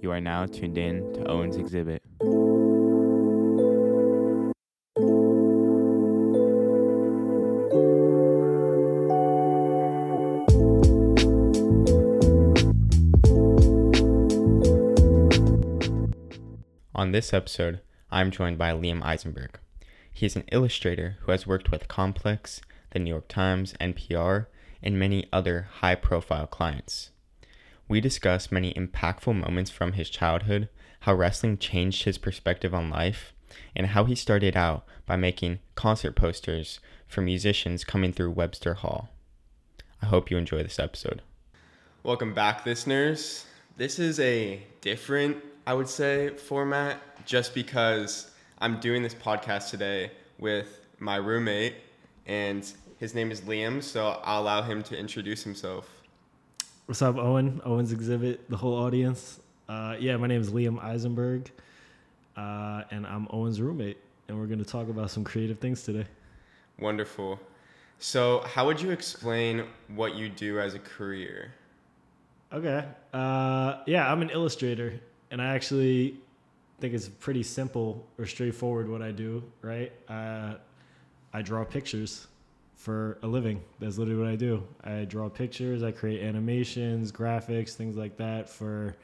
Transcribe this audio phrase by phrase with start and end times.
[0.00, 2.02] You are now tuned in to Owen's Exhibit.
[16.94, 19.58] On this episode, I'm joined by Liam Eisenberg.
[20.12, 22.60] He is an illustrator who has worked with Complex,
[22.90, 24.46] the New York Times, NPR,
[24.82, 27.10] and many other high profile clients.
[27.88, 30.68] We discuss many impactful moments from his childhood,
[31.00, 33.32] how wrestling changed his perspective on life,
[33.76, 39.10] and how he started out by making concert posters for musicians coming through Webster Hall.
[40.02, 41.22] I hope you enjoy this episode.
[42.02, 43.46] Welcome back, listeners.
[43.76, 50.10] This is a different, I would say, format just because I'm doing this podcast today
[50.40, 51.76] with my roommate,
[52.26, 55.95] and his name is Liam, so I'll allow him to introduce himself.
[56.86, 57.60] What's up, Owen?
[57.64, 59.40] Owen's exhibit, the whole audience.
[59.68, 61.50] Uh, yeah, my name is Liam Eisenberg,
[62.36, 63.98] uh, and I'm Owen's roommate,
[64.28, 66.06] and we're going to talk about some creative things today.
[66.78, 67.40] Wonderful.
[67.98, 69.64] So, how would you explain
[69.96, 71.52] what you do as a career?
[72.52, 72.84] Okay.
[73.12, 75.00] Uh, yeah, I'm an illustrator,
[75.32, 76.14] and I actually
[76.78, 79.90] think it's pretty simple or straightforward what I do, right?
[80.08, 80.54] Uh,
[81.32, 82.28] I draw pictures
[82.86, 83.60] for a living.
[83.80, 84.62] That's literally what I do.
[84.84, 88.94] I draw pictures, I create animations, graphics, things like that for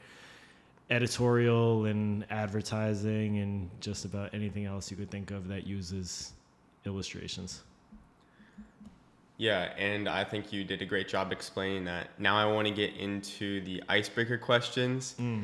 [0.89, 6.31] editorial and advertising and just about anything else you could think of that uses
[6.85, 7.63] illustrations.
[9.35, 12.17] Yeah, and I think you did a great job explaining that.
[12.17, 15.15] Now I want to get into the icebreaker questions.
[15.19, 15.43] Mm.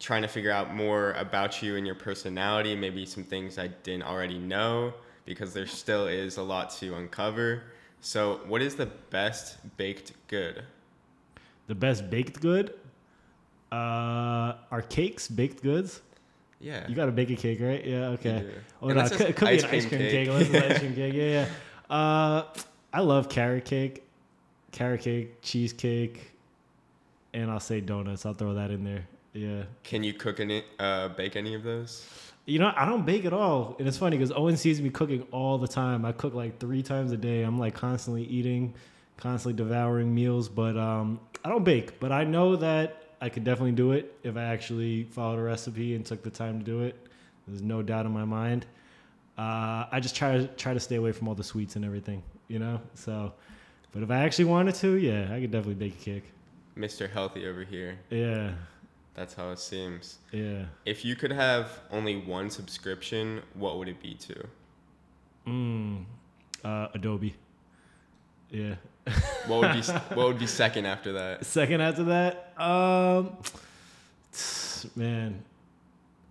[0.00, 4.02] Trying to figure out more about you and your personality, maybe some things I didn't
[4.02, 4.92] already know,
[5.24, 7.62] because there still is a lot to uncover.
[8.06, 10.62] So, what is the best baked good?
[11.66, 12.72] The best baked good
[13.72, 16.02] uh, are cakes, baked goods.
[16.60, 16.86] Yeah.
[16.86, 17.84] You got to bake a cake, right?
[17.84, 18.46] Yeah, okay.
[18.80, 20.10] Oh, no, it could, it could be an ice cream cake.
[20.12, 20.28] cake.
[20.28, 21.14] Let's ice cream cake.
[21.14, 21.48] Yeah, yeah.
[21.90, 22.44] Uh,
[22.92, 24.04] I love carrot cake,
[24.70, 26.30] carrot cake, cheesecake,
[27.34, 28.24] and I'll say donuts.
[28.24, 29.04] I'll throw that in there.
[29.32, 29.64] Yeah.
[29.82, 32.06] Can you cook any, uh, bake any of those?
[32.46, 33.74] You know, I don't bake at all.
[33.78, 36.04] And it's funny because Owen sees me cooking all the time.
[36.04, 37.42] I cook like three times a day.
[37.42, 38.74] I'm like constantly eating,
[39.16, 41.98] constantly devouring meals, but um, I don't bake.
[41.98, 45.96] But I know that I could definitely do it if I actually followed a recipe
[45.96, 47.08] and took the time to do it.
[47.48, 48.64] There's no doubt in my mind.
[49.36, 52.22] Uh, I just try to try to stay away from all the sweets and everything,
[52.48, 52.80] you know.
[52.94, 53.32] So,
[53.92, 56.24] but if I actually wanted to, yeah, I could definitely bake a cake.
[56.76, 57.10] Mr.
[57.10, 57.98] Healthy over here.
[58.10, 58.52] Yeah,
[59.16, 60.18] That's how it seems.
[60.30, 60.66] yeah.
[60.84, 64.46] If you could have only one subscription, what would it be to?
[65.46, 66.04] Mm,
[66.62, 67.34] uh, Adobe.
[68.50, 68.74] Yeah.
[69.46, 69.80] What would be
[70.14, 71.46] what would be second after that?
[71.46, 73.36] Second after that, um,
[74.94, 75.42] man,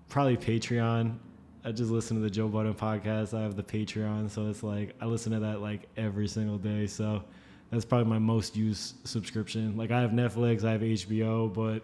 [0.09, 1.17] probably Patreon.
[1.63, 3.35] I just listen to the Joe Budden podcast.
[3.35, 6.85] I have the Patreon, so it's like I listen to that like every single day.
[6.85, 7.23] So
[7.72, 9.75] that's probably my most used subscription.
[9.75, 11.81] Like I have Netflix, I have HBO, but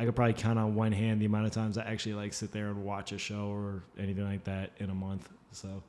[0.00, 2.52] I could probably count on one hand the amount of times I actually like sit
[2.52, 5.28] there and watch a show or anything like that in a month.
[5.52, 5.82] So,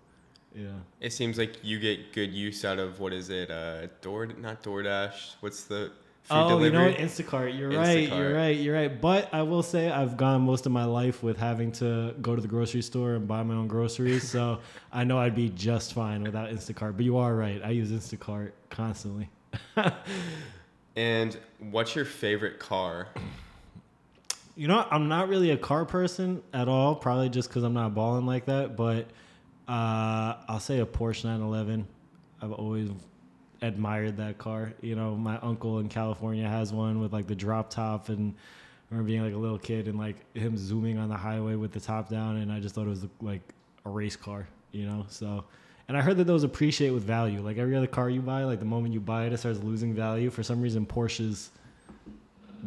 [0.54, 0.68] yeah.
[1.00, 3.50] It seems like you get good use out of what is it?
[3.50, 5.36] Uh, Door not DoorDash.
[5.40, 6.78] What's the food oh, delivery?
[6.78, 7.00] you know what?
[7.00, 7.58] Instacart.
[7.58, 8.10] You're right.
[8.10, 8.58] You're right.
[8.58, 9.00] You're right.
[9.00, 12.42] But I will say I've gone most of my life with having to go to
[12.42, 14.28] the grocery store and buy my own groceries.
[14.28, 14.60] so
[14.92, 16.98] I know I'd be just fine without Instacart.
[16.98, 17.62] But you are right.
[17.64, 19.30] I use Instacart constantly.
[20.98, 23.08] and what's your favorite car?
[24.62, 26.94] You know, I'm not really a car person at all.
[26.94, 28.78] Probably just because I'm not balling like that.
[28.78, 29.08] But
[29.68, 31.88] uh, I'll say a Porsche 911.
[32.44, 32.92] I've always
[33.64, 34.74] admired that car.
[34.80, 38.94] You know, my uncle in California has one with like the drop top, and I
[38.94, 41.80] remember being like a little kid and like him zooming on the highway with the
[41.80, 43.42] top down, and I just thought it was like
[43.86, 44.48] a race car.
[44.74, 45.44] You know, so.
[45.88, 47.42] And I heard that those appreciate with value.
[47.42, 49.96] Like every other car you buy, like the moment you buy it, it starts losing
[49.96, 50.30] value.
[50.30, 51.50] For some reason, Porsches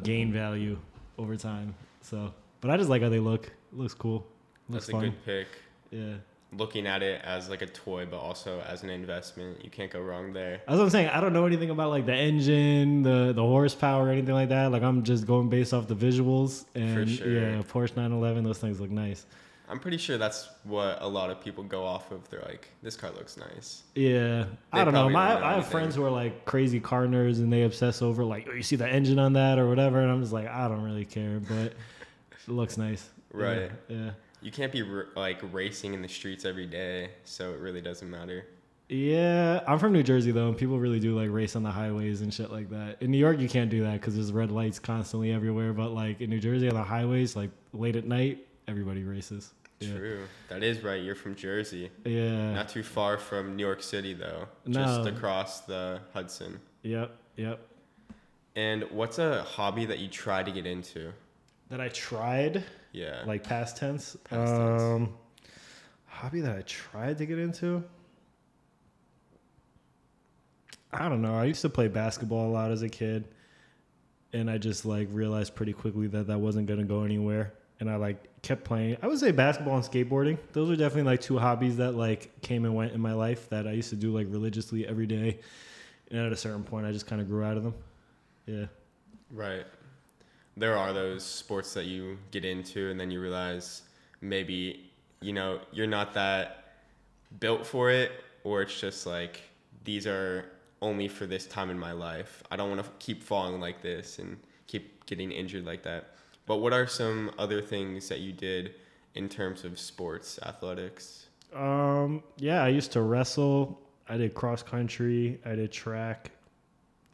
[0.03, 0.77] gain value
[1.19, 1.77] over time.
[2.05, 3.47] So, but I just like how they look.
[3.47, 4.27] It looks cool.
[4.69, 5.03] Looks That's a fun.
[5.05, 5.47] good pick.
[5.91, 6.15] Yeah.
[6.53, 10.01] Looking at it as like a toy, but also as an investment, you can't go
[10.01, 10.61] wrong there.
[10.69, 11.09] That's what I'm saying.
[11.09, 14.71] I don't know anything about like the engine, the the horsepower, or anything like that.
[14.71, 16.67] Like I'm just going based off the visuals.
[16.75, 17.29] And sure.
[17.29, 19.27] yeah, Porsche 911, those things look nice.
[19.69, 22.29] I'm pretty sure that's what a lot of people go off of.
[22.29, 25.09] They're like, "This car looks nice." Yeah, They I don't know.
[25.09, 25.71] My don't know I have anything.
[25.73, 28.77] friends who are like crazy car nerds, and they obsess over like, oh, you see
[28.77, 31.73] the engine on that or whatever, and I'm just like, I don't really care, but
[31.73, 33.09] it looks nice.
[33.35, 33.71] Yeah, Right.
[33.89, 34.11] Yeah.
[34.43, 38.11] You can't be r- like racing in the streets every day, so it really doesn't
[38.11, 38.45] matter.
[38.91, 42.21] Yeah, I'm from New Jersey though, and people really do like race on the highways
[42.21, 42.99] and shit like that.
[43.01, 45.73] In New York, you can't do that because there's red lights constantly everywhere.
[45.73, 49.53] But like in New Jersey on the highways, like late at night, everybody races.
[49.81, 49.97] Yeah.
[49.97, 50.25] True.
[50.49, 51.03] That is right.
[51.03, 51.91] You're from Jersey.
[52.05, 52.53] Yeah.
[52.55, 54.47] Not too far from New York City, though.
[54.67, 54.85] No.
[54.85, 56.61] Just across the Hudson.
[56.83, 57.17] Yep.
[57.37, 57.61] Yep.
[58.57, 61.13] And what's a hobby that you try to get into?
[61.71, 62.63] That I tried,
[62.93, 63.23] Yeah.
[63.27, 64.17] like past tense.
[64.25, 64.83] Past tense.
[64.83, 65.15] um,
[66.07, 67.83] hobby that I tried to get into.
[70.93, 71.35] I don't know.
[71.35, 73.25] I used to play basketball a lot as a kid,
[74.33, 77.53] and I just like realized pretty quickly that that wasn't gonna go anywhere.
[77.81, 78.97] And I like kept playing.
[79.03, 80.39] I would say basketball and skateboarding.
[80.53, 83.67] Those are definitely like two hobbies that like came and went in my life that
[83.67, 85.41] I used to do like religiously every day.
[86.11, 87.75] And at a certain point, I just kind of grew out of them.
[88.47, 88.67] Yeah.
[89.33, 89.65] Right.
[90.57, 93.83] There are those sports that you get into and then you realize
[94.21, 96.65] maybe, you know, you're not that
[97.41, 98.13] built for it
[98.45, 99.41] or it's just like
[99.85, 100.45] these are
[100.83, 102.43] only for this time in my life.
[102.51, 104.37] I don't want to keep falling like this and
[104.67, 106.14] keep getting injured like that.
[106.47, 108.75] But what are some other things that you did
[109.15, 111.27] in terms of sports, athletics?
[111.55, 113.81] Um, yeah, I used to wrestle.
[114.09, 115.41] I did cross country.
[115.47, 116.31] I did track.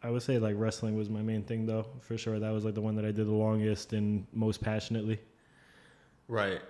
[0.02, 2.38] I would say like wrestling was my main thing though, for sure.
[2.38, 5.20] That was like the one that I did the longest and most passionately.
[6.26, 6.60] Right.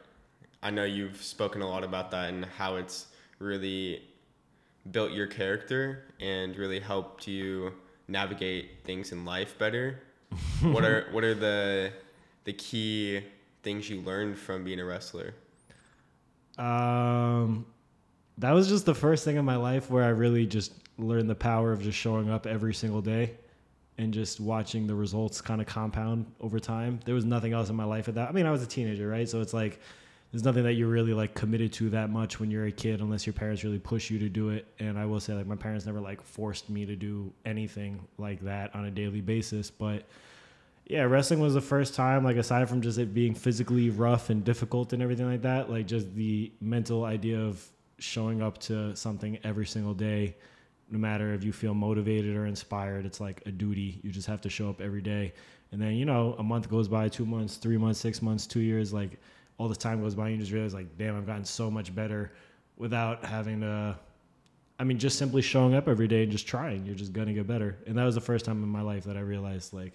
[0.62, 3.06] I know you've spoken a lot about that and how it's
[3.38, 4.02] really
[4.90, 7.72] built your character and really helped you
[8.08, 10.00] navigate things in life better.
[10.62, 11.92] what are what are the
[12.44, 13.22] the key
[13.62, 15.34] things you learned from being a wrestler?
[16.58, 17.66] Um,
[18.38, 21.34] that was just the first thing in my life where I really just learned the
[21.34, 23.36] power of just showing up every single day
[23.98, 27.00] and just watching the results kind of compound over time.
[27.04, 28.28] There was nothing else in my life at that.
[28.28, 29.28] I mean, I was a teenager, right?
[29.28, 29.78] So it's like
[30.32, 33.26] there's nothing that you're really like committed to that much when you're a kid unless
[33.26, 34.66] your parents really push you to do it.
[34.78, 38.40] And I will say like my parents never like forced me to do anything like
[38.42, 40.04] that on a daily basis, but
[40.90, 44.44] yeah, wrestling was the first time, like aside from just it being physically rough and
[44.44, 47.64] difficult and everything like that, like just the mental idea of
[47.98, 50.34] showing up to something every single day,
[50.90, 54.00] no matter if you feel motivated or inspired, it's like a duty.
[54.02, 55.32] You just have to show up every day.
[55.70, 58.58] And then, you know, a month goes by, two months, three months, six months, two
[58.58, 59.20] years, like
[59.58, 61.94] all this time goes by and you just realize like, damn, I've gotten so much
[61.94, 62.32] better
[62.76, 63.96] without having to
[64.80, 67.46] I mean, just simply showing up every day and just trying, you're just gonna get
[67.46, 67.78] better.
[67.86, 69.92] And that was the first time in my life that I realized like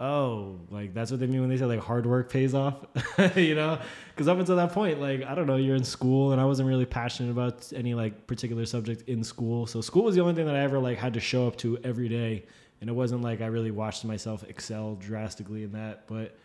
[0.00, 2.76] oh, like that's what they mean when they say like hard work pays off,
[3.36, 3.78] you know?
[4.10, 6.68] Because up until that point, like I don't know, you're in school, and I wasn't
[6.68, 9.66] really passionate about any like particular subject in school.
[9.66, 11.78] So school was the only thing that I ever like had to show up to
[11.84, 12.44] every day,
[12.80, 16.06] and it wasn't like I really watched myself excel drastically in that.
[16.06, 16.36] But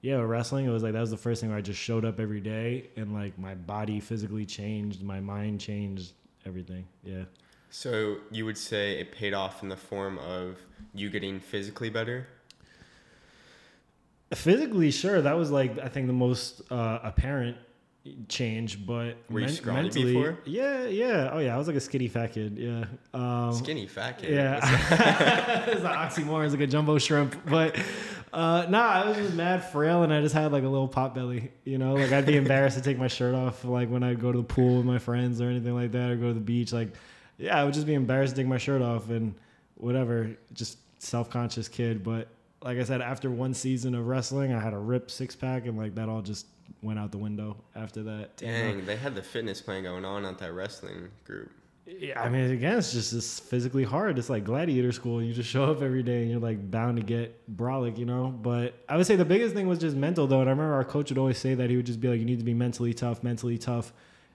[0.00, 2.20] yeah, wrestling, it was like that was the first thing where I just showed up
[2.20, 6.12] every day, and like my body physically changed, my mind changed,
[6.46, 6.86] everything.
[7.04, 7.24] Yeah.
[7.68, 10.56] So you would say it paid off in the form of
[10.94, 12.26] you getting physically better?
[14.34, 17.56] Physically, sure, that was like I think the most uh, apparent
[18.28, 20.38] change, but Were you men- scrawny mentally, before?
[20.44, 22.84] yeah, yeah, oh yeah, I was like a skinny fat kid, yeah,
[23.14, 24.32] um, Skinny fat kid.
[24.34, 24.58] yeah,
[25.68, 27.76] it's an oxymoron, it's like a jumbo shrimp, but
[28.32, 31.14] uh, nah, I was just mad frail, and I just had like a little pot
[31.14, 34.20] belly, you know, like I'd be embarrassed to take my shirt off, like when I'd
[34.20, 36.40] go to the pool with my friends or anything like that, or go to the
[36.40, 36.88] beach, like
[37.38, 39.34] yeah, I would just be embarrassed to take my shirt off and
[39.76, 42.28] whatever, just self conscious kid, but
[42.66, 45.78] like I said, after one season of wrestling, I had a ripped six pack, and
[45.78, 46.46] like that all just
[46.82, 48.42] went out the window after that.
[48.42, 48.52] you know?
[48.52, 51.52] Dang, they had the fitness plan going on at that wrestling group.
[51.86, 54.18] Yeah, I mean, again, it's just it's physically hard.
[54.18, 55.22] It's like gladiator school.
[55.22, 58.28] You just show up every day, and you're like bound to get brolic, you know.
[58.28, 60.40] But I would say the biggest thing was just mental, though.
[60.40, 62.26] And I remember our coach would always say that he would just be like, "You
[62.26, 63.92] need to be mentally tough, mentally tough."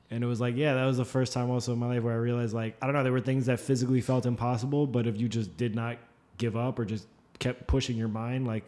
[0.09, 2.13] And it was like, yeah, that was the first time also in my life where
[2.13, 5.17] I realized, like, I don't know, there were things that physically felt impossible, but if
[5.17, 5.99] you just did not
[6.37, 7.07] give up or just
[7.41, 8.63] kept pushing your mind, like,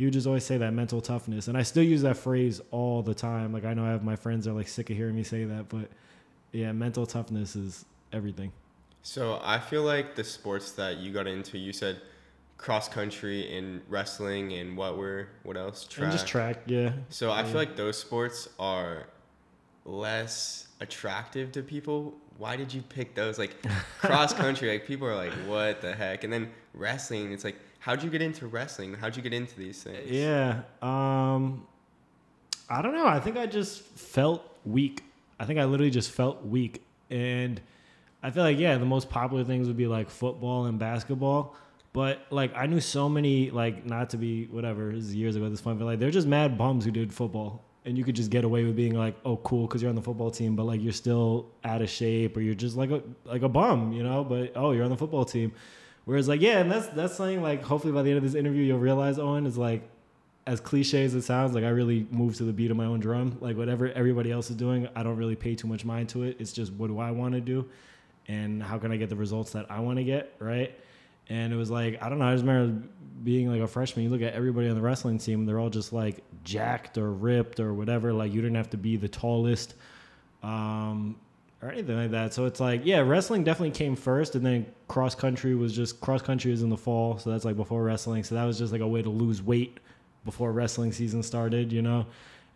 [0.00, 1.46] would just always say that mental toughness.
[1.48, 3.52] And I still use that phrase all the time.
[3.52, 5.44] Like, I know I have my friends that are like sick of hearing me say
[5.44, 5.88] that, but
[6.52, 8.52] yeah, mental toughness is everything.
[9.02, 12.00] So I feel like the sports that you got into, you said
[12.58, 15.84] cross country and wrestling and what were what else?
[15.84, 16.02] Track.
[16.04, 16.92] And just track, yeah.
[17.08, 17.46] So I Yeah.
[17.46, 19.06] feel like those sports are
[19.84, 22.14] less attractive to people.
[22.36, 23.38] Why did you pick those?
[23.38, 23.56] Like
[24.00, 26.24] cross country, like people are like, what the heck?
[26.24, 28.94] And then wrestling, it's like, how'd you get into wrestling?
[28.94, 30.10] How'd you get into these things?
[30.10, 30.62] Yeah.
[30.82, 31.66] Um
[32.70, 33.06] I don't know.
[33.06, 35.02] I think I just felt weak.
[35.40, 36.82] I think I literally just felt weak.
[37.10, 37.60] And
[38.22, 41.54] I feel like yeah, the most popular things would be like football and basketball.
[41.94, 45.46] But like I knew so many like not to be whatever, this is years ago
[45.46, 47.64] at this point, but like they're just mad bums who did football.
[47.84, 50.02] and you could just get away with being like, oh, cool, because you're on the
[50.02, 53.42] football team, but like you're still out of shape or you're just like a like
[53.42, 54.22] a bum, you know.
[54.22, 55.52] But oh, you're on the football team.
[56.08, 58.62] Whereas like yeah, and that's that's something like hopefully by the end of this interview
[58.62, 59.82] you'll realize Owen is like
[60.46, 62.98] as cliche as it sounds, like I really move to the beat of my own
[62.98, 63.36] drum.
[63.42, 66.38] Like whatever everybody else is doing, I don't really pay too much mind to it.
[66.40, 67.68] It's just what do I want to do,
[68.26, 70.74] and how can I get the results that I want to get, right?
[71.28, 72.28] And it was like I don't know.
[72.28, 72.88] I just remember
[73.22, 74.06] being like a freshman.
[74.06, 77.60] You look at everybody on the wrestling team; they're all just like jacked or ripped
[77.60, 78.14] or whatever.
[78.14, 79.74] Like you didn't have to be the tallest.
[80.42, 81.16] Um,
[81.62, 82.32] or anything like that.
[82.34, 86.22] So it's like, yeah, wrestling definitely came first, and then cross country was just cross
[86.22, 88.24] country is in the fall, so that's like before wrestling.
[88.24, 89.78] So that was just like a way to lose weight
[90.24, 92.06] before wrestling season started, you know.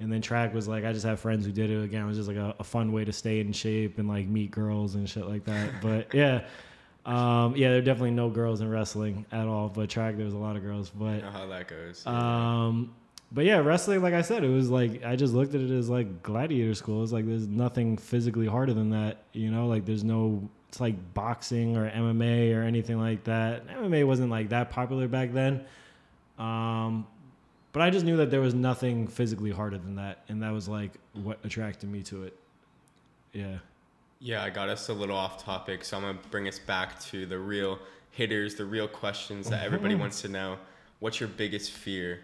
[0.00, 2.02] And then track was like I just have friends who did it again.
[2.02, 4.50] It was just like a, a fun way to stay in shape and like meet
[4.50, 5.70] girls and shit like that.
[5.82, 6.42] But yeah.
[7.04, 10.34] Um, yeah, there are definitely no girls in wrestling at all, but track there was
[10.34, 10.88] a lot of girls.
[10.90, 12.06] But You know how that goes.
[12.06, 12.94] um,
[13.34, 15.88] but yeah, wrestling, like I said, it was like I just looked at it as
[15.88, 17.02] like gladiator school.
[17.02, 19.66] It's like there's nothing physically harder than that, you know.
[19.66, 23.66] Like there's no, it's like boxing or MMA or anything like that.
[23.68, 25.64] MMA wasn't like that popular back then.
[26.38, 27.06] Um,
[27.72, 30.68] but I just knew that there was nothing physically harder than that, and that was
[30.68, 32.36] like what attracted me to it.
[33.32, 33.58] Yeah.
[34.20, 37.24] Yeah, I got us a little off topic, so I'm gonna bring us back to
[37.24, 37.78] the real
[38.10, 40.58] hitters, the real questions that everybody wants to know.
[41.00, 42.20] What's your biggest fear?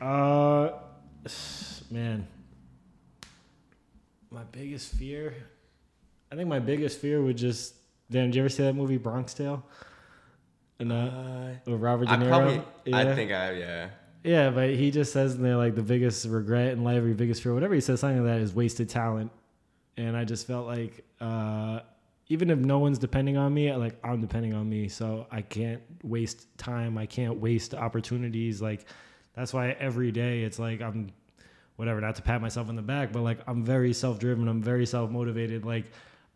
[0.00, 0.70] Uh,
[1.90, 2.26] man,
[4.30, 5.34] my biggest fear.
[6.30, 7.74] I think my biggest fear would just.
[8.10, 9.64] Damn, did you ever see that movie Bronx Tale?
[10.78, 12.28] And uh, with Robert De I Niro.
[12.28, 12.98] probably, yeah.
[12.98, 13.88] I think I, yeah.
[14.24, 17.14] Yeah, but he just says in there like the biggest regret in life, or your
[17.14, 19.30] biggest fear, whatever he says, something like that is wasted talent.
[19.96, 21.80] And I just felt like uh,
[22.28, 25.82] even if no one's depending on me, like I'm depending on me, so I can't
[26.02, 26.96] waste time.
[26.96, 28.62] I can't waste opportunities.
[28.62, 28.86] Like
[29.34, 31.12] that's why every day it's like I'm
[31.76, 34.48] whatever, not to pat myself on the back, but like I'm very self driven.
[34.48, 35.64] I'm very self motivated.
[35.64, 35.86] Like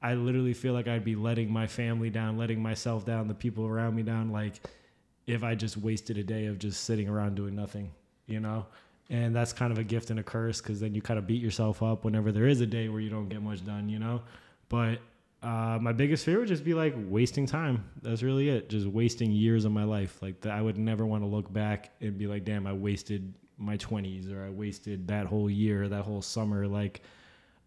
[0.02, 3.66] I literally feel like I'd be letting my family down, letting myself down, the people
[3.66, 4.30] around me down.
[4.30, 4.60] Like
[5.26, 7.92] if I just wasted a day of just sitting around doing nothing,
[8.26, 8.66] you know?
[9.08, 11.40] And that's kind of a gift and a curse because then you kind of beat
[11.40, 14.22] yourself up whenever there is a day where you don't get much done, you know?
[14.68, 14.98] But
[15.46, 17.84] uh, my biggest fear would just be like wasting time.
[18.02, 18.68] That's really it.
[18.68, 20.20] Just wasting years of my life.
[20.20, 23.32] Like that, I would never want to look back and be like, damn, I wasted
[23.56, 26.66] my 20s or I wasted that whole year, that whole summer.
[26.66, 27.00] Like,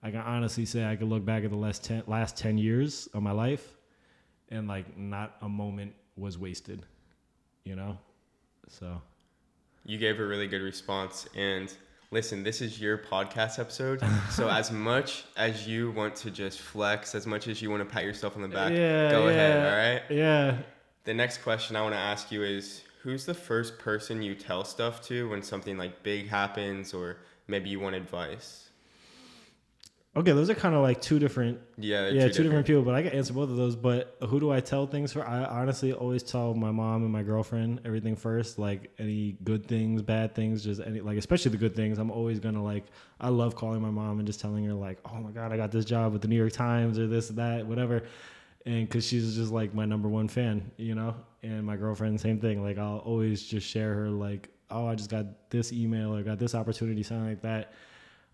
[0.04, 3.08] I can honestly say I could look back at the last 10, last 10 years
[3.14, 3.78] of my life
[4.50, 6.86] and like not a moment was wasted,
[7.64, 7.98] you know?
[8.68, 9.02] So,
[9.86, 11.30] You gave a really good response.
[11.34, 11.74] And
[12.12, 14.02] listen, this is your podcast episode.
[14.32, 17.94] so as much as you want to just flex, as much as you want to
[17.94, 19.66] pat yourself on the back, yeah, go yeah, ahead.
[19.66, 20.02] All right.
[20.10, 20.58] Yeah.
[21.06, 24.64] The next question I want to ask you is who's the first person you tell
[24.64, 28.69] stuff to when something like big happens or maybe you want advice?
[30.18, 32.66] Okay, those are kind of like two different Yeah, yeah, two, different.
[32.66, 33.76] people, but I can answer both of those.
[33.76, 35.26] But who do I tell things for?
[35.26, 38.58] I honestly always tell my mom and my girlfriend everything first.
[38.58, 42.00] Like any good things, bad things, just any like especially the good things.
[42.00, 42.86] I'm always gonna like.
[43.22, 45.72] I love calling my mom and just telling her like, oh my god, I got
[45.72, 48.02] this job with the New York Times or this that whatever,
[48.66, 51.16] and because she's just like my number one fan, you know.
[51.44, 52.64] And my girlfriend, same thing.
[52.64, 56.40] Like I'll always just share her like, oh, I just got this email or got
[56.40, 57.74] this opportunity, something like that.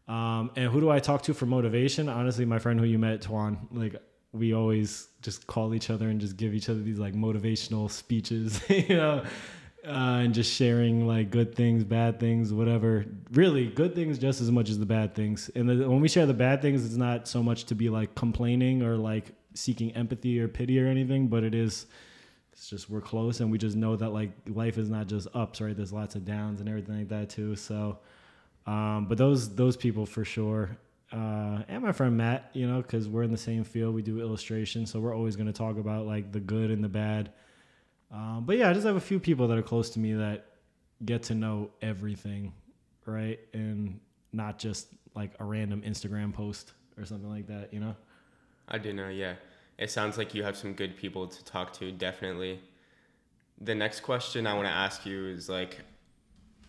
[0.07, 2.09] Um, and who do I talk to for motivation?
[2.09, 3.67] Honestly, my friend who you met, Tuan.
[3.71, 3.95] Like
[4.31, 8.61] we always just call each other and just give each other these like motivational speeches,
[8.69, 9.23] you know,
[9.85, 13.05] uh, and just sharing like good things, bad things, whatever.
[13.31, 15.49] Really, good things just as much as the bad things.
[15.55, 18.13] And the, when we share the bad things, it's not so much to be like
[18.13, 21.87] complaining or like seeking empathy or pity or anything, but it is.
[22.51, 25.59] It's just we're close and we just know that like life is not just ups,
[25.59, 25.75] right?
[25.75, 27.55] There's lots of downs and everything like that too.
[27.55, 27.99] So.
[28.67, 30.77] Um, but those those people for sure,
[31.11, 34.19] uh, and my friend Matt, you know, because we're in the same field, we do
[34.19, 37.31] illustration, so we're always going to talk about like the good and the bad.
[38.11, 40.45] Um, but yeah, I just have a few people that are close to me that
[41.03, 42.53] get to know everything,
[43.05, 43.99] right, and
[44.33, 47.95] not just like a random Instagram post or something like that, you know.
[48.67, 49.35] I do know, yeah.
[49.77, 52.61] It sounds like you have some good people to talk to, definitely.
[53.61, 55.79] The next question I want to ask you is like,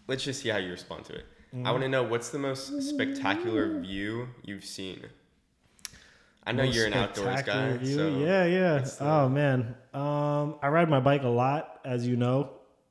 [0.09, 1.25] let's just see how you respond to it.
[1.65, 5.07] I want to know what's the most spectacular view you've seen.
[6.45, 7.95] I know Most you're an outdoors guy, view?
[7.97, 8.79] so yeah, yeah.
[8.79, 12.51] the- Oh man, um, I ride my bike a lot, as you know.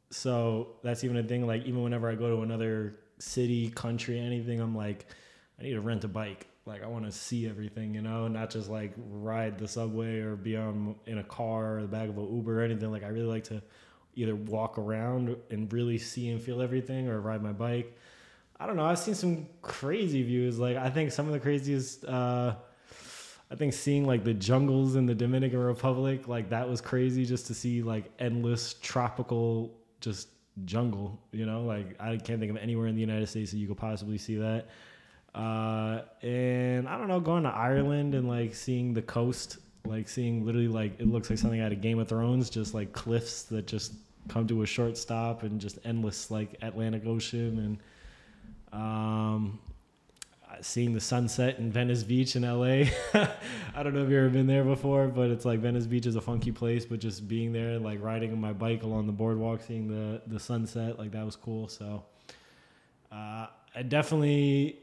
[0.09, 1.47] So that's even a thing.
[1.47, 5.05] Like even whenever I go to another city, country, anything, I'm like,
[5.59, 6.47] I need to rent a bike.
[6.65, 10.35] Like I want to see everything, you know, not just like ride the subway or
[10.35, 12.91] be on in a car or the back of an Uber or anything.
[12.91, 13.61] Like I really like to
[14.15, 17.95] either walk around and really see and feel everything, or ride my bike.
[18.59, 18.85] I don't know.
[18.85, 20.57] I've seen some crazy views.
[20.59, 22.05] Like I think some of the craziest.
[22.05, 22.55] Uh,
[23.51, 27.47] I think seeing like the jungles in the Dominican Republic, like that was crazy just
[27.47, 30.29] to see like endless tropical just
[30.63, 31.21] jungle.
[31.31, 33.77] You know, like I can't think of anywhere in the United States that you could
[33.77, 34.67] possibly see that.
[35.35, 40.45] Uh, and I don't know, going to Ireland and like seeing the coast, like seeing
[40.45, 43.67] literally like it looks like something out of Game of Thrones, just like cliffs that
[43.67, 43.93] just
[44.29, 47.77] come to a short stop and just endless like Atlantic Ocean and
[48.75, 49.59] um,
[50.61, 52.89] seeing the sunset in Venice Beach in LA.
[53.75, 56.15] I don't know if you've ever been there before, but it's like Venice Beach is
[56.15, 59.87] a funky place, but just being there, like riding my bike along the boardwalk, seeing
[59.87, 61.67] the the sunset, like that was cool.
[61.67, 62.03] So
[63.11, 64.79] uh, I definitely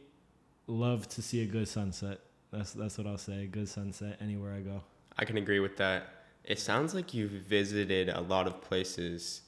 [0.67, 2.21] love to see a good sunset.
[2.51, 3.47] That's that's what I'll say.
[3.47, 4.83] Good sunset anywhere I go.
[5.19, 6.07] I can agree with that.
[6.45, 9.43] It sounds like you've visited a lot of places.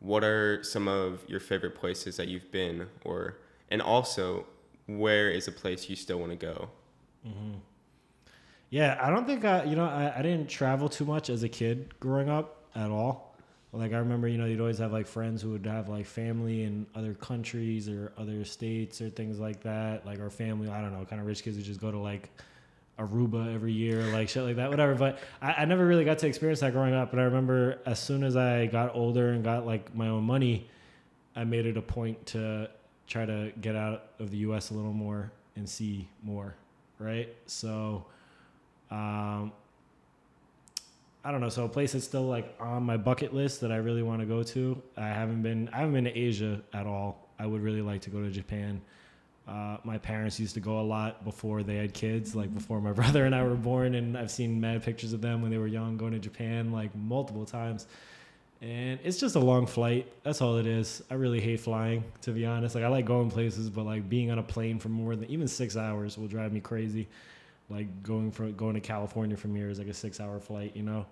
[0.00, 3.38] What are some of your favorite places that you've been, or
[3.70, 4.46] and also
[4.86, 6.70] where is a place you still want to go?
[7.26, 7.58] Mm-hmm.
[8.70, 11.48] Yeah, I don't think I, you know, I, I didn't travel too much as a
[11.48, 13.34] kid growing up at all.
[13.72, 16.64] Like I remember, you know, you'd always have like friends who would have like family
[16.64, 20.06] in other countries or other states or things like that.
[20.06, 22.30] Like our family, I don't know, kind of rich kids would just go to like
[22.98, 24.94] Aruba every year, like shit like that, whatever.
[24.94, 27.10] But I, I never really got to experience that growing up.
[27.10, 30.68] But I remember as soon as I got older and got like my own money,
[31.36, 32.70] I made it a point to
[33.08, 34.70] try to get out of the U.S.
[34.70, 36.54] a little more and see more,
[36.98, 37.34] right?
[37.46, 38.04] So,
[38.90, 39.52] um,
[41.24, 41.48] I don't know.
[41.48, 44.26] So a place that's still like on my bucket list that I really want to
[44.26, 44.80] go to.
[44.96, 45.68] I haven't been.
[45.72, 47.28] I haven't been to Asia at all.
[47.38, 48.80] I would really like to go to Japan.
[49.46, 52.92] Uh, my parents used to go a lot before they had kids, like before my
[53.00, 55.66] brother and I were born, and I've seen mad pictures of them when they were
[55.66, 57.86] young going to Japan like multiple times
[58.60, 60.10] and it's just a long flight.
[60.24, 61.02] That's all it is.
[61.10, 62.74] I really hate flying, to be honest.
[62.74, 65.46] Like I like going places, but like being on a plane for more than even
[65.46, 67.08] six hours will drive me crazy.
[67.70, 70.74] Like going from going to California from here is like a six-hour flight.
[70.74, 71.06] You know.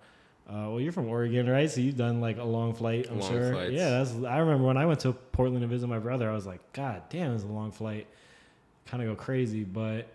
[0.49, 1.69] Uh, well, you're from Oregon, right?
[1.69, 3.51] So you've done like a long flight, I'm long sure.
[3.51, 3.73] Flights.
[3.73, 4.13] Yeah, that's.
[4.23, 6.29] I remember when I went to Portland to visit my brother.
[6.29, 8.07] I was like, God damn, it's a long flight.
[8.85, 10.07] Kind of go crazy, but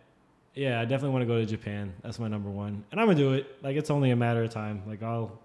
[0.54, 1.92] yeah, I definitely want to go to Japan.
[2.02, 3.62] That's my number one, and I'm gonna do it.
[3.62, 4.82] Like it's only a matter of time.
[4.86, 5.38] Like I'll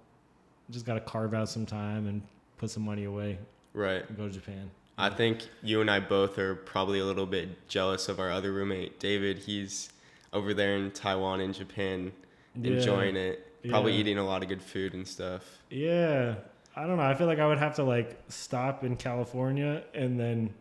[0.72, 2.22] just got to carve out some time and
[2.58, 3.40] put some money away.
[3.74, 4.06] Right.
[4.18, 4.70] go to Japan.
[4.98, 8.52] I think you and I both are probably a little bit jealous of our other
[8.52, 9.38] roommate, David.
[9.38, 9.90] He's
[10.34, 12.12] over there in Taiwan and Japan
[12.56, 12.72] yeah.
[12.72, 13.44] enjoying it.
[13.70, 14.00] Probably yeah.
[14.00, 15.44] eating a lot of good food and stuff.
[15.70, 16.36] Yeah.
[16.76, 17.04] I don't know.
[17.04, 20.54] I feel like I would have to like stop in California and then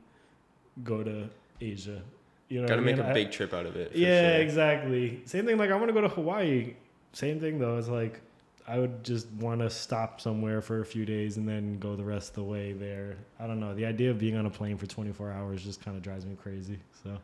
[0.82, 1.28] go to
[1.60, 2.02] Asia.
[2.48, 3.06] You know, got to make mean?
[3.06, 3.92] a big trip out of it.
[3.94, 4.40] Yeah, sure.
[4.40, 5.20] exactly.
[5.24, 5.58] Same thing.
[5.58, 6.74] Like I want to go to Hawaii.
[7.12, 7.76] Same thing though.
[7.78, 8.20] It's like
[8.68, 12.04] I would just want to stop somewhere for a few days and then go the
[12.04, 13.16] rest of the way there.
[13.38, 13.74] I don't know.
[13.74, 16.36] The idea of being on a plane for 24 hours just kind of drives me
[16.40, 16.78] crazy.
[17.02, 17.18] So,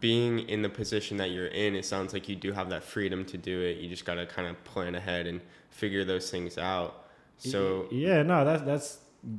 [0.00, 3.24] being in the position that you're in, it sounds like you do have that freedom
[3.26, 3.78] to do it.
[3.78, 7.06] You just got to kind of plan ahead and figure those things out.
[7.38, 8.98] So, yeah, no, that's that's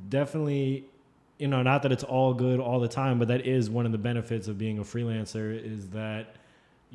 [0.10, 0.86] definitely
[1.38, 3.92] you know, not that it's all good all the time, but that is one of
[3.92, 6.36] the benefits of being a freelancer is that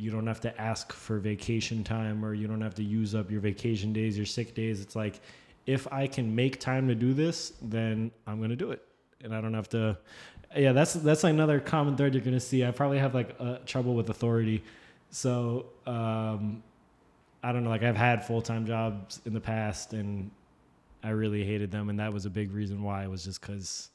[0.01, 3.31] you don't have to ask for vacation time or you don't have to use up
[3.31, 4.81] your vacation days, your sick days.
[4.81, 5.21] It's like
[5.67, 8.83] if I can make time to do this, then I'm going to do it.
[9.23, 9.99] And I don't have to
[10.57, 12.65] yeah, that's that's another common thread you're going to see.
[12.65, 14.65] I probably have like uh, trouble with authority.
[15.11, 16.63] So, um,
[17.43, 20.31] I don't know, like I've had full-time jobs in the past and
[21.03, 23.91] I really hated them and that was a big reason why it was just cuz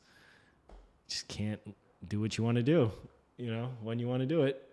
[1.08, 1.62] just can't
[2.08, 2.92] do what you want to do,
[3.38, 4.65] you know, when you want to do it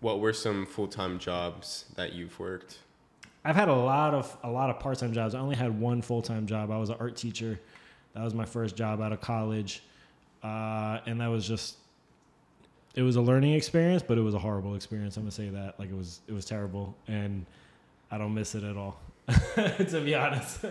[0.00, 2.78] what were some full time jobs that you've worked?
[3.44, 5.34] I've had a lot of a lot of part time jobs.
[5.34, 6.70] I only had one full time job.
[6.70, 7.58] I was an art teacher.
[8.14, 9.82] That was my first job out of college,
[10.42, 11.76] uh, and that was just
[12.94, 15.16] it was a learning experience, but it was a horrible experience.
[15.16, 15.78] I'm gonna say that.
[15.78, 17.46] Like it was it was terrible, and
[18.10, 18.98] I don't miss it at all.
[19.54, 20.64] to be honest.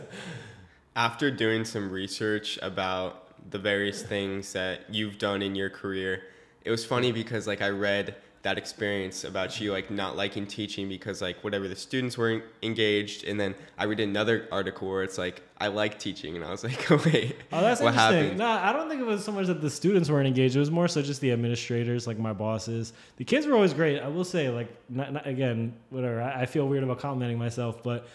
[0.96, 6.24] After doing some research about the various things that you've done in your career,
[6.66, 10.88] it was funny because like I read that experience about you like not liking teaching
[10.88, 15.18] because like whatever the students weren't engaged and then i read another article where it's
[15.18, 18.24] like i like teaching and i was like oh wait oh that's what interesting.
[18.24, 18.38] happened?
[18.38, 20.72] no i don't think it was so much that the students weren't engaged it was
[20.72, 22.94] more so just the administrators like my bosses.
[23.18, 26.46] The kids were always great i will say like not, not again whatever I, I,
[26.46, 28.08] feel weird about complimenting myself but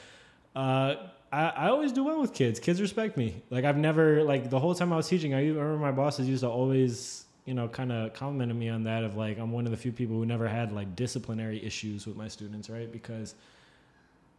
[0.56, 0.94] uh,
[1.32, 3.42] I, I always do well with kids kids respect me.
[3.50, 6.42] Like i've never like the whole time i was teaching i remember my bosses used
[6.42, 9.70] to always you know, kind of complimented me on that of like I'm one of
[9.70, 12.90] the few people who never had like disciplinary issues with my students, right?
[12.90, 13.34] Because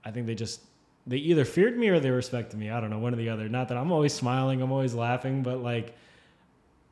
[0.04, 0.62] I think they just
[1.08, 2.72] they either feared me or they respected me.
[2.72, 3.48] I don't know, one or the other.
[3.48, 5.96] Not that I'm always smiling, I'm always laughing, but like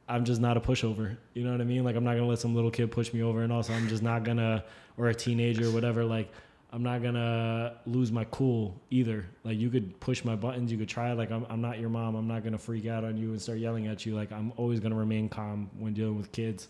[0.08, 1.18] I'm just not a pushover.
[1.34, 1.84] You know what I mean?
[1.84, 4.04] Like I'm not gonna let some little kid push me over, and also I'm just
[4.04, 4.64] not gonna,
[4.98, 6.04] or a teenager, or whatever.
[6.04, 6.32] Like
[6.74, 9.28] I'm not gonna lose my cool either.
[9.44, 11.14] Like you could push my buttons, you could try.
[11.14, 12.16] Like I'm, I'm not your mom.
[12.16, 14.16] I'm not gonna freak out on you and start yelling at you.
[14.16, 16.70] Like I'm always gonna remain calm when dealing with kids.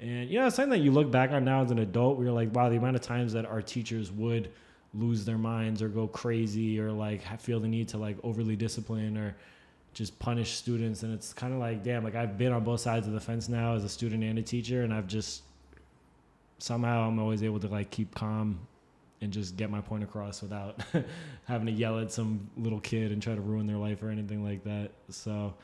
[0.00, 2.32] And you know, it's something that you look back on now as an adult, you're
[2.32, 4.50] like, wow, the amount of times that our teachers would
[4.94, 9.18] lose their minds or go crazy or like feel the need to like overly discipline
[9.18, 9.36] or
[9.92, 13.06] just punish students and it's kind of like damn like i've been on both sides
[13.06, 15.42] of the fence now as a student and a teacher and i've just
[16.58, 18.58] somehow i'm always able to like keep calm
[19.20, 20.80] and just get my point across without
[21.44, 24.44] having to yell at some little kid and try to ruin their life or anything
[24.44, 24.90] like that.
[25.10, 25.54] So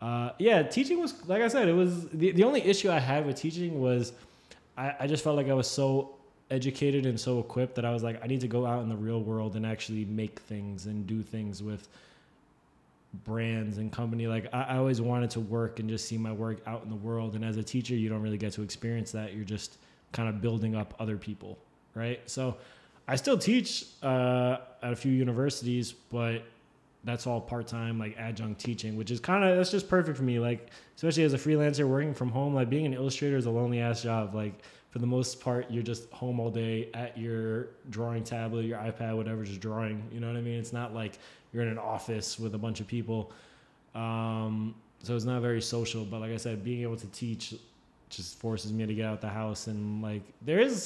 [0.00, 3.26] uh, yeah teaching was like i said it was the, the only issue i had
[3.26, 4.12] with teaching was
[4.76, 6.14] I, I just felt like i was so
[6.52, 8.96] educated and so equipped that i was like i need to go out in the
[8.96, 11.88] real world and actually make things and do things with
[13.24, 14.26] brands and company.
[14.26, 16.96] Like I, I, always wanted to work and just see my work out in the
[16.96, 17.36] world.
[17.36, 19.32] And as a teacher you don't really get to experience that.
[19.32, 19.78] You're just
[20.12, 21.58] kind of building up other people
[21.98, 22.20] right?
[22.30, 22.56] So
[23.08, 26.42] i still teach uh, at a few universities but
[27.04, 30.38] that's all part-time like adjunct teaching which is kind of that's just perfect for me
[30.38, 33.80] like especially as a freelancer working from home like being an illustrator is a lonely
[33.80, 38.22] ass job like for the most part you're just home all day at your drawing
[38.22, 41.18] tablet your ipad whatever just drawing you know what i mean it's not like
[41.52, 43.32] you're in an office with a bunch of people.
[43.94, 46.04] Um, so it's not very social.
[46.04, 47.54] But like I said, being able to teach
[48.10, 50.82] just forces me to get out the house and like there is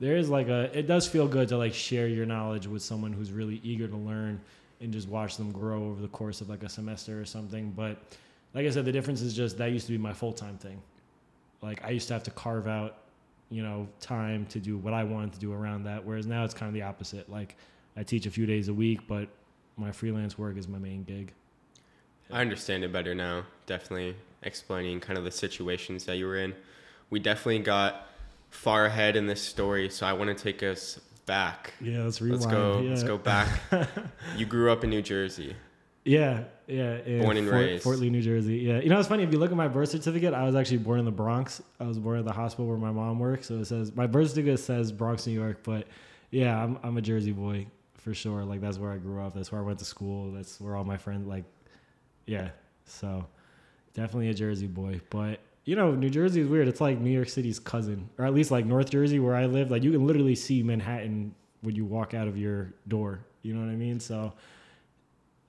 [0.00, 3.12] there is like a it does feel good to like share your knowledge with someone
[3.12, 4.40] who's really eager to learn
[4.80, 7.70] and just watch them grow over the course of like a semester or something.
[7.70, 7.98] But
[8.54, 10.80] like I said, the difference is just that used to be my full time thing.
[11.62, 12.96] Like I used to have to carve out,
[13.50, 16.04] you know, time to do what I wanted to do around that.
[16.04, 17.30] Whereas now it's kind of the opposite.
[17.30, 17.56] Like
[17.96, 19.28] I teach a few days a week, but
[19.76, 21.32] my freelance work is my main gig.
[22.30, 23.44] I understand it better now.
[23.66, 26.54] Definitely explaining kind of the situations that you were in.
[27.10, 28.06] We definitely got
[28.50, 31.74] far ahead in this story, so I want to take us back.
[31.80, 32.42] Yeah, let's rewind.
[32.42, 32.80] Let's go.
[32.80, 32.90] Yeah.
[32.90, 33.48] Let's go back.
[34.36, 35.56] you grew up in New Jersey.
[36.04, 36.98] Yeah, yeah.
[37.22, 37.84] Born and Fort, raised.
[37.84, 38.58] Fort Lee, New Jersey.
[38.58, 38.80] Yeah.
[38.80, 39.22] You know, it's funny.
[39.22, 41.62] If you look at my birth certificate, I was actually born in the Bronx.
[41.78, 43.48] I was born at the hospital where my mom works.
[43.48, 45.58] So it says, my birth certificate says Bronx, New York.
[45.62, 45.86] But
[46.30, 48.44] yeah, I'm, I'm a Jersey boy for sure.
[48.44, 49.34] Like that's where I grew up.
[49.34, 50.32] That's where I went to school.
[50.32, 51.44] That's where all my friends like
[52.26, 52.48] yeah.
[52.86, 53.26] So
[53.94, 55.00] definitely a Jersey boy.
[55.10, 56.66] But you know, New Jersey is weird.
[56.66, 58.10] It's like New York City's cousin.
[58.18, 59.70] Or at least like North Jersey where I live.
[59.70, 63.20] Like you can literally see Manhattan when you walk out of your door.
[63.42, 64.00] You know what I mean?
[64.00, 64.32] So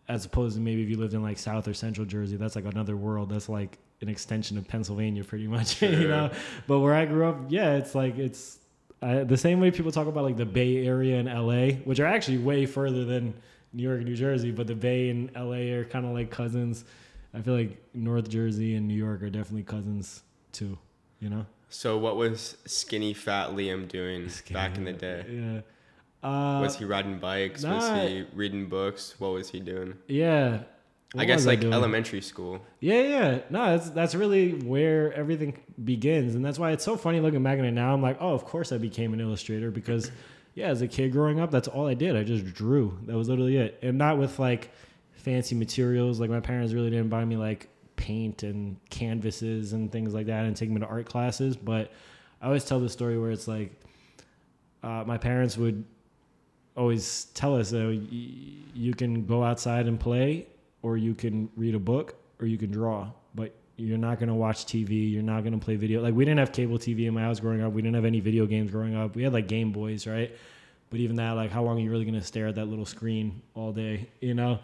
[0.08, 2.66] as opposed to maybe if you lived in like South or Central Jersey, that's like
[2.66, 3.32] another world.
[3.32, 5.78] That's like an extension of Pennsylvania pretty much.
[5.78, 5.90] Sure.
[5.90, 6.30] you know?
[6.68, 8.60] But where I grew up, yeah, it's like it's
[9.02, 12.06] uh, the same way people talk about like the Bay Area and LA, which are
[12.06, 13.34] actually way further than
[13.74, 16.86] New York and New Jersey, but the Bay and LA are kind of like cousins.
[17.34, 20.78] I feel like North Jersey and New York are definitely cousins too,
[21.20, 21.46] you know?
[21.70, 25.26] So, what was skinny fat Liam doing skinny, back in the day?
[25.30, 25.62] Yeah.
[26.28, 27.64] Uh, was he riding bikes?
[27.64, 29.16] Nah, was he reading books?
[29.18, 29.96] What was he doing?
[30.08, 30.64] Yeah.
[31.14, 32.62] What I guess like I elementary school.
[32.80, 33.40] Yeah, yeah.
[33.50, 37.60] No, that's that's really where everything begins, and that's why it's so funny looking back
[37.60, 37.94] at it now.
[37.94, 40.12] I'm like, oh, of course I became an illustrator because,
[40.56, 42.16] yeah, as a kid growing up, that's all I did.
[42.16, 42.98] I just drew.
[43.08, 44.72] That was literally it, and not with like
[45.22, 46.20] fancy materials.
[46.20, 50.46] Like my parents really didn't buy me like paint and canvases and things like that,
[50.46, 51.56] and take me to art classes.
[51.56, 51.92] But
[52.42, 53.72] I always tell the story where it's like,
[54.84, 55.84] uh, my parents would
[56.76, 58.08] always tell us that
[58.74, 60.48] you can go outside and play
[60.82, 64.36] or you can read a book or you can draw but you're not going to
[64.36, 66.02] watch tv you're not going to play video.
[66.02, 67.74] Like we didn't have cable tv in my house growing up.
[67.74, 69.16] We didn't have any video games growing up.
[69.16, 70.36] We had like game boys right?
[70.90, 72.86] But even that like how long are you really going to stare at that little
[72.86, 74.60] screen all day you know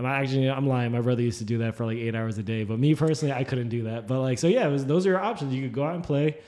[0.00, 0.92] i'm actually i'm lying.
[0.92, 3.34] My brother used to do that for like eight hours a day but me personally
[3.34, 4.06] i couldn't do that.
[4.06, 5.54] But like so yeah was, those are your options.
[5.54, 6.38] You could go out and play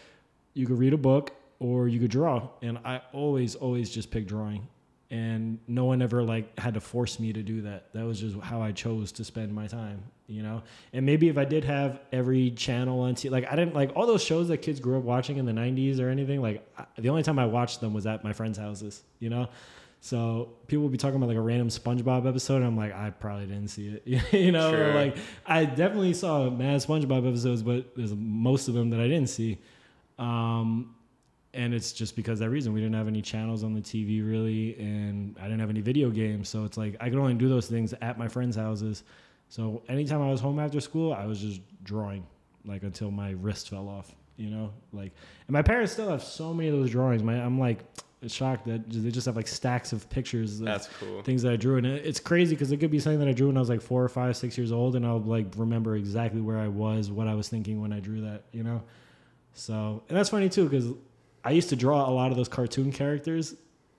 [0.54, 2.48] you could read a book or you could draw.
[2.62, 4.66] And i always always just pick drawing.
[5.10, 7.92] And no one ever like had to force me to do that.
[7.92, 10.62] That was just how i chose to spend my time you know?
[10.92, 14.06] And maybe if i did have every channel on t- like i didn't like all
[14.06, 17.10] those shows that kids grew up watching in the 90s or anything like I, the
[17.10, 19.48] only time i watched them was at my friends houses you know
[20.04, 23.08] so people would be talking about like a random spongebob episode and i'm like i
[23.08, 24.94] probably didn't see it you know sure.
[24.94, 29.28] like i definitely saw mad spongebob episodes but there's most of them that i didn't
[29.28, 29.58] see
[30.18, 30.94] um,
[31.54, 34.76] and it's just because that reason we didn't have any channels on the TV really,
[34.78, 37.66] and I didn't have any video games, so it's like I could only do those
[37.66, 39.04] things at my friends' houses.
[39.48, 42.26] So anytime I was home after school, I was just drawing,
[42.64, 45.12] like until my wrist fell off, you know, like.
[45.46, 47.22] And my parents still have so many of those drawings.
[47.22, 47.80] My I'm like,
[48.30, 50.60] shocked that they just have like stacks of pictures.
[50.60, 51.22] Of That's cool.
[51.22, 53.32] Things that I drew, and it- it's crazy because it could be something that I
[53.32, 55.96] drew when I was like four or five, six years old, and I'll like remember
[55.96, 58.42] exactly where I was, what I was thinking when I drew that.
[58.52, 58.82] You know,
[59.54, 60.86] so and that's funny too because
[61.44, 63.54] I used to draw a lot of those cartoon characters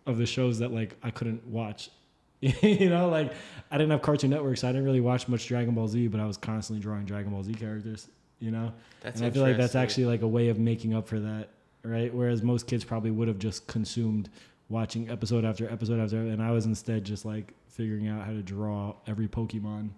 [0.06, 1.90] of the shows that like I couldn't watch.
[2.42, 3.32] you know, like
[3.72, 6.20] I didn't have Cartoon Network, so I didn't really watch much Dragon Ball Z, but
[6.20, 8.10] I was constantly drawing Dragon Ball Z characters.
[8.40, 11.08] You know, That's and I feel like that's actually like a way of making up
[11.08, 11.48] for that,
[11.84, 12.14] right?
[12.14, 14.30] Whereas most kids probably would have just consumed
[14.70, 18.42] watching episode after episode after, and I was instead just like figuring out how to
[18.42, 19.90] draw every Pokemon.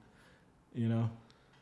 [0.73, 1.09] You know,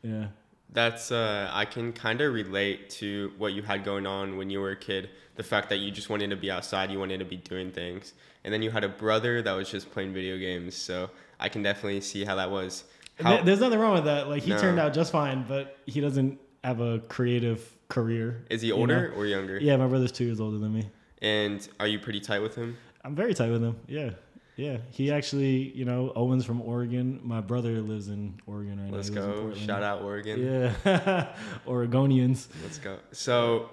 [0.02, 0.26] yeah.
[0.72, 4.60] That's uh, I can kind of relate to what you had going on when you
[4.60, 5.10] were a kid.
[5.36, 8.14] The fact that you just wanted to be outside, you wanted to be doing things,
[8.42, 10.74] and then you had a brother that was just playing video games.
[10.74, 12.84] So I can definitely see how that was.
[13.20, 14.28] How, There's nothing wrong with that.
[14.28, 14.58] Like he No.
[14.60, 17.60] turned out just fine, but he doesn't have a creative
[17.94, 18.44] career.
[18.50, 19.16] is he you older know?
[19.16, 19.58] or younger?
[19.58, 20.90] Yeah, my brother's two years older than me.
[21.22, 22.76] And are you pretty tight with him?
[23.04, 23.76] I'm very tight with him.
[23.86, 24.10] Yeah.
[24.56, 24.78] Yeah.
[24.90, 27.20] He actually, you know, Owen's from Oregon.
[27.22, 28.96] My brother lives in Oregon right now.
[28.96, 29.22] Let's now.
[29.22, 29.40] In go.
[29.42, 29.66] Portland.
[29.66, 30.44] Shout out Oregon.
[30.84, 31.34] Yeah.
[31.66, 32.48] Oregonians.
[32.62, 32.98] Let's go.
[33.12, 33.70] So,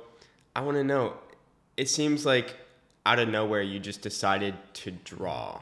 [0.56, 1.14] I want to know.
[1.78, 2.56] It seems like
[3.06, 5.62] out of nowhere you just decided to draw,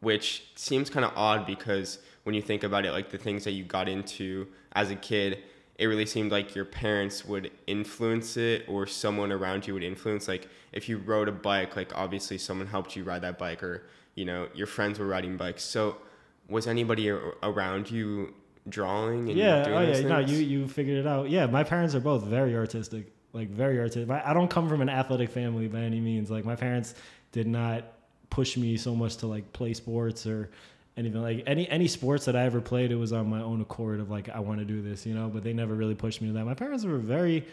[0.00, 3.52] which seems kind of odd because when you think about it, like the things that
[3.52, 5.42] you got into as a kid,
[5.80, 10.28] it really seemed like your parents would influence it or someone around you would influence.
[10.28, 13.82] Like if you rode a bike, like obviously someone helped you ride that bike, or
[14.14, 15.62] you know your friends were riding bikes.
[15.64, 15.96] So,
[16.48, 18.34] was anybody ar- around you
[18.68, 19.64] drawing and Yeah.
[19.64, 20.00] doing Oh, yeah.
[20.00, 21.30] No, you, you figured it out.
[21.30, 21.46] Yeah.
[21.46, 23.12] My parents are both very artistic.
[23.32, 24.10] Like, very artistic.
[24.10, 26.30] I don't come from an athletic family by any means.
[26.30, 26.94] Like, my parents
[27.32, 27.84] did not
[28.28, 30.50] push me so much to like play sports or
[31.00, 34.00] anything like any any sports that I ever played it was on my own accord
[34.00, 36.28] of like I want to do this you know but they never really pushed me
[36.28, 36.44] to that.
[36.44, 37.44] My parents were very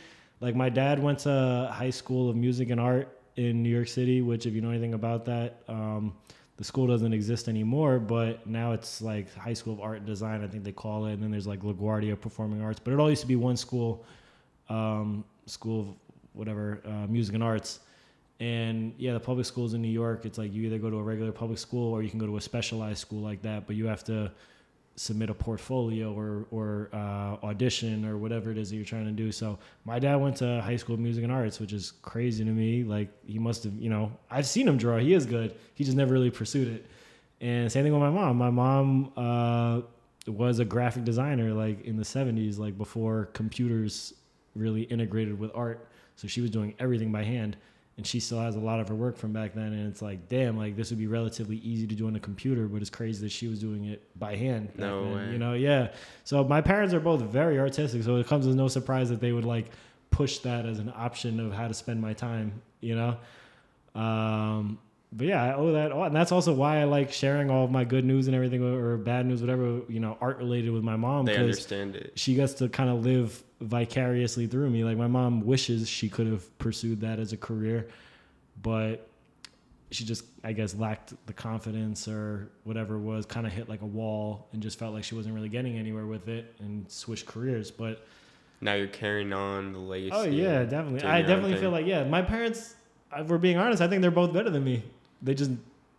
[0.42, 4.22] like my dad went to high school of music and art in New York City
[4.22, 6.14] which if you know anything about that um,
[6.58, 10.44] the school doesn't exist anymore but now it's like high school of art and design
[10.44, 13.10] I think they call it and then there's like LaGuardia performing arts but it all
[13.10, 14.06] used to be one school
[14.70, 15.88] um, school of
[16.34, 17.80] whatever uh, music and arts
[18.40, 21.04] and yeah, the public schools in New York, it's like you either go to a
[21.04, 23.88] regular public school or you can go to a specialized school like that, but you
[23.88, 24.32] have to
[24.96, 29.12] submit a portfolio or or uh, audition or whatever it is that you're trying to
[29.12, 29.32] do.
[29.32, 32.84] So my dad went to high school music and arts, which is crazy to me.
[32.84, 34.98] Like he must have, you know, I've seen him draw.
[34.98, 35.56] He is good.
[35.74, 36.86] He just never really pursued it.
[37.42, 38.38] And same thing with my mom.
[38.38, 39.82] My mom uh,
[40.32, 44.14] was a graphic designer like in the 70s, like before computers
[44.56, 45.88] really integrated with art.
[46.16, 47.58] So she was doing everything by hand
[47.98, 50.30] and she still has a lot of her work from back then and it's like
[50.30, 53.24] damn like this would be relatively easy to do on a computer but it's crazy
[53.24, 55.32] that she was doing it by hand No then, way.
[55.32, 55.54] you know?
[55.54, 55.90] Yeah.
[56.24, 59.32] So my parents are both very artistic so it comes as no surprise that they
[59.32, 59.72] would like
[60.12, 63.18] push that as an option of how to spend my time you know?
[64.00, 64.80] Um
[65.14, 67.72] but yeah i owe that all and that's also why i like sharing all of
[67.72, 70.98] my good news and everything or bad news whatever you know art related with my
[70.98, 72.12] mom they understand it.
[72.16, 74.84] she gets to kind of live vicariously through me.
[74.84, 77.88] Like my mom wishes she could have pursued that as a career,
[78.62, 79.08] but
[79.90, 83.82] she just, I guess, lacked the confidence or whatever it was, kind of hit like
[83.82, 87.26] a wall and just felt like she wasn't really getting anywhere with it and switched
[87.26, 87.72] careers.
[87.72, 88.06] But
[88.60, 90.12] Now you're carrying on the legacy.
[90.14, 91.04] oh yeah, definitely.
[91.04, 92.76] I definitely feel like yeah, my parents.
[93.16, 94.84] If we're being honest, I think they're both better than me.
[95.22, 95.52] They just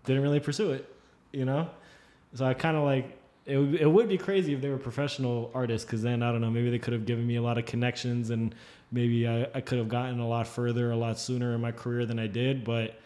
[0.05, 0.93] didn't really pursue it,
[1.33, 1.69] you know.
[2.35, 3.57] So I kind of like it.
[3.57, 6.51] Would, it would be crazy if they were professional artists, because then I don't know.
[6.51, 8.55] Maybe they could have given me a lot of connections, and
[8.93, 12.07] maybe I, I could have gotten a lot further, a lot sooner in my career
[12.07, 12.65] than I did.
[12.65, 13.01] But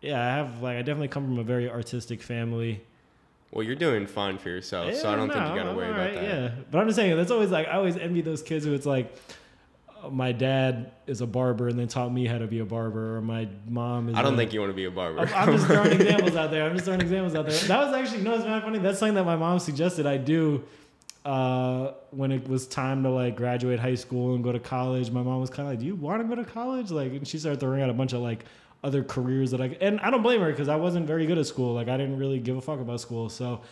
[0.00, 2.82] yeah, I have like I definitely come from a very artistic family.
[3.50, 6.14] Well, you're doing fine for yourself, so I don't think you gotta I'm worry about
[6.14, 6.22] that.
[6.22, 8.86] Yeah, but I'm just saying that's always like I always envy those kids who it's
[8.86, 9.16] like.
[10.10, 13.20] My dad is a barber and then taught me how to be a barber, or
[13.20, 14.16] my mom is.
[14.16, 15.20] I don't a- think you want to be a barber.
[15.20, 16.64] I'm, I'm just throwing examples out there.
[16.64, 17.58] I'm just throwing examples out there.
[17.68, 18.78] That was actually, know, it's of funny.
[18.78, 20.64] That's something that my mom suggested I do
[21.24, 25.10] uh, when it was time to like graduate high school and go to college.
[25.10, 27.26] My mom was kind of like, "Do you want to go to college?" Like, and
[27.26, 28.44] she started throwing out a bunch of like
[28.82, 31.46] other careers that I and I don't blame her because I wasn't very good at
[31.46, 31.74] school.
[31.74, 33.62] Like, I didn't really give a fuck about school, so.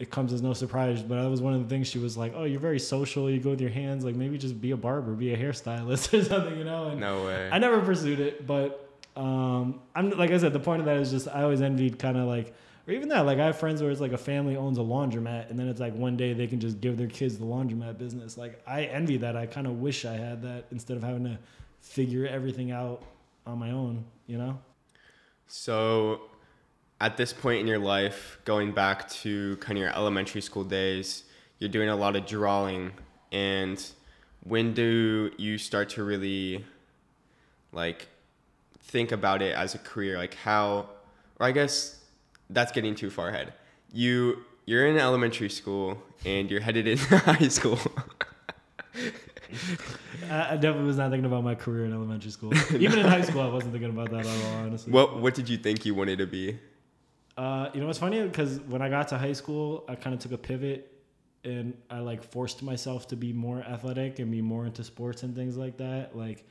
[0.00, 2.32] It comes as no surprise, but that was one of the things she was like,
[2.34, 3.30] "Oh, you're very social.
[3.30, 4.02] You go with your hands.
[4.02, 7.26] Like maybe just be a barber, be a hairstylist or something, you know." And no
[7.26, 7.50] way.
[7.52, 11.10] I never pursued it, but um, I'm like I said, the point of that is
[11.10, 12.54] just I always envied kind of like,
[12.88, 15.50] or even that, like I have friends where it's like a family owns a laundromat,
[15.50, 18.38] and then it's like one day they can just give their kids the laundromat business.
[18.38, 19.36] Like I envy that.
[19.36, 21.38] I kind of wish I had that instead of having to
[21.80, 23.02] figure everything out
[23.46, 24.04] on my own.
[24.26, 24.58] You know?
[25.46, 26.22] So,
[27.00, 31.24] at this point in your life, going back to kind of your elementary school days,
[31.58, 32.92] you're doing a lot of drawing.
[33.32, 33.82] And
[34.44, 36.64] when do you start to really
[37.72, 38.08] like
[38.82, 40.18] think about it as a career?
[40.18, 40.90] Like how
[41.38, 41.98] or I guess
[42.50, 43.54] that's getting too far ahead.
[43.92, 47.78] You you're in elementary school and you're headed into high school.
[50.30, 52.54] I, definitely was not thinking about my career in elementary school.
[52.76, 54.52] Even in high school, I wasn't thinking about that at all.
[54.58, 54.92] Honestly.
[54.92, 56.58] what what did you think you wanted to be?
[57.36, 60.20] Uh, you know, it's funny because when I got to high school, I kind of
[60.20, 60.92] took a pivot
[61.44, 65.34] and I like forced myself to be more athletic and be more into sports and
[65.34, 66.16] things like that.
[66.16, 66.44] Like,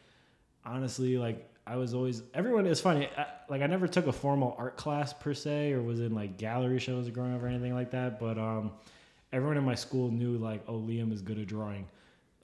[0.66, 2.66] honestly, like I was always everyone.
[2.66, 6.00] It's funny, I, like I never took a formal art class per se, or was
[6.00, 8.20] in like gallery shows growing up or anything like that.
[8.20, 8.72] But um,
[9.32, 11.88] everyone in my school knew like, oh, Liam is good at drawing.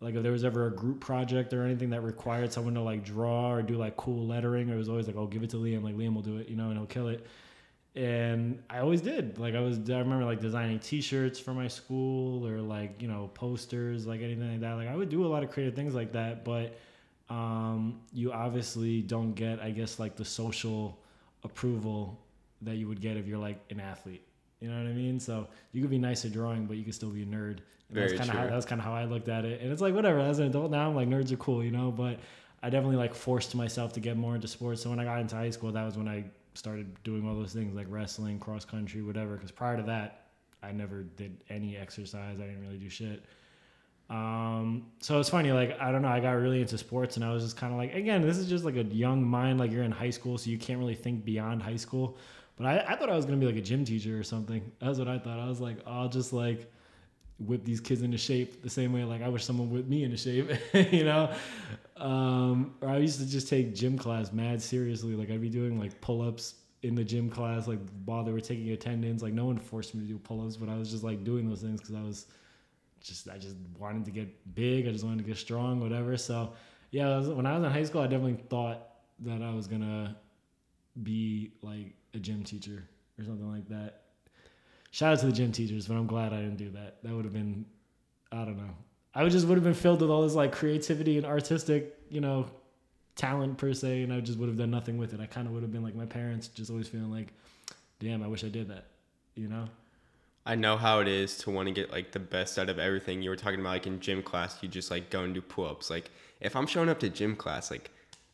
[0.02, 3.04] Like if there was ever a group project or anything that required someone to like
[3.04, 5.84] draw or do like cool lettering, it was always like, oh, give it to Liam.
[5.84, 7.26] Like Liam will do it, you know, and he'll kill it
[7.96, 9.40] and I always did.
[9.40, 13.30] Like I was, I remember like designing T-shirts for my school or like you know
[13.34, 14.74] posters, like anything like that.
[14.74, 16.78] Like I would do a lot of creative things like that, but
[17.30, 21.00] um, you obviously don't get, I guess, like the social
[21.44, 22.20] approval
[22.62, 24.22] that you would get if you're like an athlete.
[24.60, 25.20] You know what I mean?
[25.20, 27.60] So you could be nice at drawing, but you could still be a nerd.
[27.90, 29.62] And that's Very kind of how that was kind of how I looked at it.
[29.62, 30.20] And it's like whatever.
[30.20, 31.92] As an adult now, I'm like nerds are cool, you know.
[31.92, 32.20] But
[32.64, 34.82] I definitely like forced myself to get more into sports.
[34.82, 37.54] So when I got into high school, that was when I started doing all those
[37.54, 39.36] things like wrestling, cross country, whatever.
[39.36, 40.28] Because prior to that,
[40.64, 42.40] I never did any exercise.
[42.40, 43.24] I didn't really do shit.
[44.10, 47.34] Um, so it's funny, like I don't know, I got really into sports, and I
[47.34, 49.84] was just kind of like, again, this is just like a young mind, like you're
[49.84, 52.18] in high school, so you can't really think beyond high school.
[52.56, 54.72] But I, I thought I was gonna be like a gym teacher or something.
[54.80, 55.40] That's what I thought.
[55.40, 56.72] I was like, I'll just like
[57.40, 60.18] whip these kids into shape the same way like I wish someone whipped me into
[60.18, 60.52] shape,
[60.94, 61.34] you know.
[61.98, 65.16] Um, or I used to just take gym class mad seriously.
[65.16, 68.42] Like I'd be doing like pull ups in the gym class, like while they were
[68.42, 69.22] taking attendance.
[69.22, 71.48] Like no one forced me to do pull ups, but I was just like doing
[71.48, 72.28] those things because I was
[73.02, 74.88] just I just wanted to get big.
[74.88, 76.18] I just wanted to get strong, whatever.
[76.18, 76.54] So
[76.92, 78.82] yeah, when I was in high school, I definitely thought
[79.20, 80.18] that I was gonna
[81.04, 84.02] be like a gym teacher or something like that.
[84.92, 87.04] Shout out to the gym teachers, but I'm glad I didn't do that.
[87.04, 87.66] That would have been,
[88.32, 88.74] I don't know.
[89.16, 92.48] I just would have been filled with all this like creativity and artistic, you know,
[93.16, 95.22] talent per se, and I just would have done nothing with it.
[95.22, 97.30] I kind of would have been like my parents, just always feeling like,
[98.00, 98.86] damn, I wish I did that,
[99.36, 99.70] you know.
[100.46, 103.22] I know how it is to want to get like the best out of everything.
[103.22, 105.66] You were talking about like in gym class, you just like go and do pull
[105.66, 105.90] ups.
[105.90, 107.90] Like if I'm showing up to gym class, like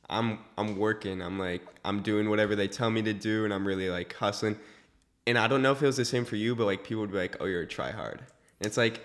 [0.09, 3.65] I'm I'm working, I'm like I'm doing whatever they tell me to do, and I'm
[3.65, 4.57] really like hustling.
[5.25, 7.11] And I don't know if it was the same for you, but like people would
[7.11, 8.19] be like, "Oh, you're a try hard."
[8.59, 8.99] And it's like,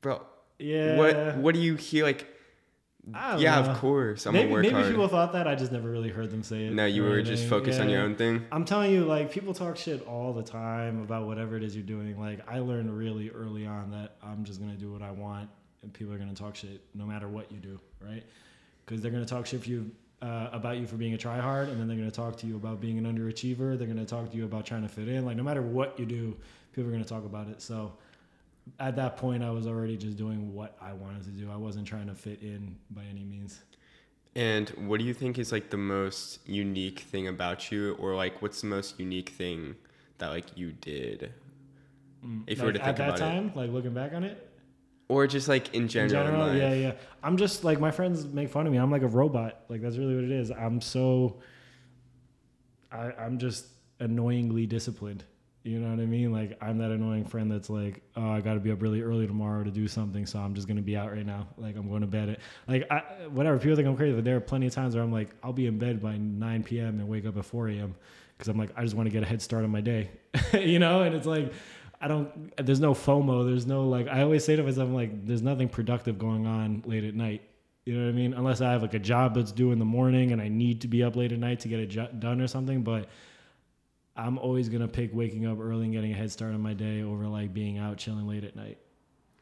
[0.00, 0.22] bro,
[0.58, 0.96] Yeah.
[0.96, 2.04] what what do you hear?
[2.04, 2.26] Like,
[3.12, 3.70] yeah, know.
[3.70, 4.86] of course, I'm maybe maybe hard.
[4.88, 5.46] people thought that.
[5.46, 6.72] I just never really heard them say it.
[6.72, 8.44] no, you were just focused on your own thing.
[8.50, 11.84] I'm telling you, like people talk shit all the time about whatever it is you're
[11.84, 12.18] doing.
[12.18, 15.48] Like I learned really early on that I'm just gonna do what I want,
[15.82, 18.24] and people are gonna talk shit no matter what you do, right?
[18.84, 19.90] Because they're gonna talk shit for you
[20.22, 22.80] uh, about you for being a tryhard, and then they're gonna talk to you about
[22.80, 23.78] being an underachiever.
[23.78, 25.24] They're gonna talk to you about trying to fit in.
[25.24, 26.36] Like no matter what you do,
[26.72, 27.62] people are gonna talk about it.
[27.62, 27.92] So
[28.78, 31.50] at that point, I was already just doing what I wanted to do.
[31.50, 33.62] I wasn't trying to fit in by any means.
[34.34, 38.42] And what do you think is like the most unique thing about you, or like
[38.42, 39.76] what's the most unique thing
[40.18, 41.32] that like you did,
[42.24, 44.24] mm, if you were to think at that about it, time, like looking back on
[44.24, 44.46] it,
[45.08, 46.20] or just like in general?
[46.20, 46.92] in general, in yeah, yeah.
[47.22, 48.78] I'm just like my friends make fun of me.
[48.78, 49.62] I'm like a robot.
[49.70, 50.50] Like that's really what it is.
[50.50, 51.38] I'm so.
[52.92, 53.68] I I'm just
[54.00, 55.24] annoyingly disciplined.
[55.66, 56.32] You know what I mean?
[56.32, 59.26] Like I'm that annoying friend that's like, oh, I got to be up really early
[59.26, 61.48] tomorrow to do something, so I'm just gonna be out right now.
[61.58, 63.00] Like I'm going to bed at like I,
[63.30, 63.58] whatever.
[63.58, 65.66] People think I'm crazy, but there are plenty of times where I'm like, I'll be
[65.66, 67.00] in bed by 9 p.m.
[67.00, 67.96] and wake up at 4 a.m.
[68.38, 70.10] because I'm like, I just want to get a head start on my day.
[70.52, 71.52] you know, and it's like.
[71.98, 72.54] I don't.
[72.58, 73.46] There's no FOMO.
[73.46, 74.06] There's no like.
[74.06, 77.40] I always say to myself, I'm like, there's nothing productive going on late at night.
[77.86, 78.34] You know what I mean?
[78.34, 80.88] Unless I have like a job that's due in the morning and I need to
[80.88, 82.82] be up late at night to get it jo- done or something.
[82.82, 83.08] But
[84.16, 87.02] I'm always gonna pick waking up early and getting a head start on my day
[87.02, 88.78] over like being out chilling late at night.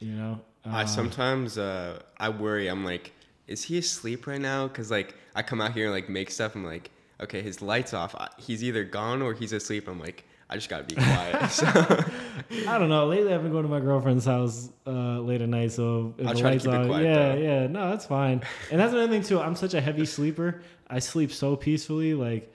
[0.00, 0.40] You know?
[0.64, 2.68] I Uh, sometimes uh, I worry.
[2.68, 3.12] I'm like,
[3.46, 4.66] is he asleep right now?
[4.66, 6.54] Because like I come out here and like make stuff.
[6.54, 8.14] I'm like, okay, his lights off.
[8.38, 9.88] He's either gone or he's asleep.
[9.88, 11.50] I'm like, I just gotta be quiet.
[11.50, 11.66] so
[12.68, 13.06] I don't know.
[13.06, 16.34] Lately, I've been going to my girlfriend's house uh, late at night, so if I'll
[16.34, 17.40] the try to lights on, quiet, yeah, though.
[17.40, 18.42] yeah, no, that's fine.
[18.70, 19.40] And that's another thing too.
[19.40, 20.62] I'm such a heavy sleeper.
[20.88, 22.14] I sleep so peacefully.
[22.14, 22.53] Like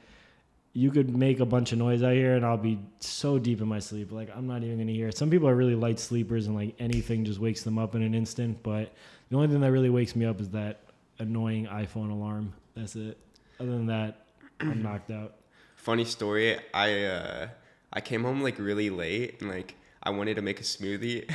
[0.74, 3.68] you could make a bunch of noise out here, and I'll be so deep in
[3.68, 4.12] my sleep.
[4.12, 5.08] Like I'm not even gonna hear.
[5.08, 5.18] it.
[5.18, 8.14] Some people are really light sleepers, and like anything just wakes them up in an
[8.14, 8.62] instant.
[8.64, 8.94] But
[9.30, 10.82] the only thing that really wakes me up is that
[11.20, 12.54] annoying iPhone alarm.
[12.76, 13.18] That's it.
[13.60, 14.28] Other than that,
[14.60, 15.36] I'm knocked out.
[15.76, 16.58] funny story.
[16.74, 17.48] I uh,
[17.92, 21.30] I came home like really late and like I wanted to make a smoothie.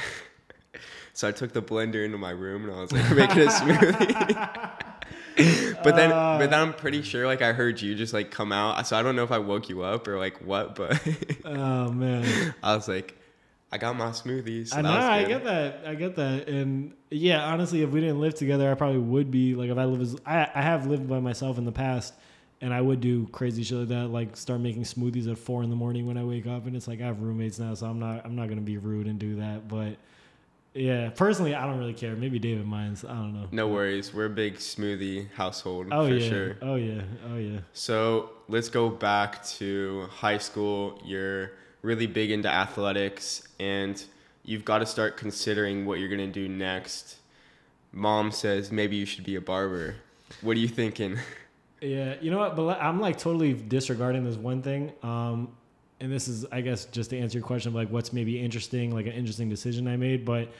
[1.12, 4.82] so I took the blender into my room and I was like making a smoothie.
[5.82, 8.52] but then, Uh, but then I'm pretty sure like I heard you just like come
[8.52, 8.86] out.
[8.86, 11.00] So I don't know if I woke you up or like what, but
[11.44, 12.54] Oh man.
[12.62, 13.16] I was like,
[13.72, 14.68] I got my smoothies.
[14.68, 15.82] so I know, I get that.
[15.86, 16.48] I get that.
[16.48, 19.84] And yeah, honestly, if we didn't live together, I probably would be like if I
[19.84, 22.14] live as I, I have lived by myself in the past
[22.60, 25.70] and I would do crazy shit like that, like start making smoothies at four in
[25.70, 27.98] the morning when I wake up and it's like I have roommates now, so I'm
[27.98, 29.66] not I'm not gonna be rude and do that.
[29.66, 29.96] But
[30.74, 32.14] yeah, personally I don't really care.
[32.16, 33.04] Maybe David minds.
[33.04, 33.46] I don't know.
[33.52, 34.12] No worries.
[34.12, 36.28] We're a big smoothie household Oh for yeah.
[36.28, 36.56] sure.
[36.62, 37.02] Oh yeah.
[37.30, 37.60] Oh yeah.
[37.72, 41.00] So let's go back to high school.
[41.04, 41.52] You're
[41.82, 44.02] really big into athletics and
[44.42, 47.16] you've got to start considering what you're going to do next.
[47.92, 49.96] Mom says maybe you should be a barber.
[50.40, 51.18] What are you thinking?
[51.80, 52.56] Yeah, you know what?
[52.56, 54.92] But I'm like totally disregarding this one thing.
[55.02, 55.54] Um,
[56.04, 58.94] and this is, I guess, just to answer your question of like what's maybe interesting,
[58.94, 60.26] like an interesting decision I made.
[60.26, 60.52] But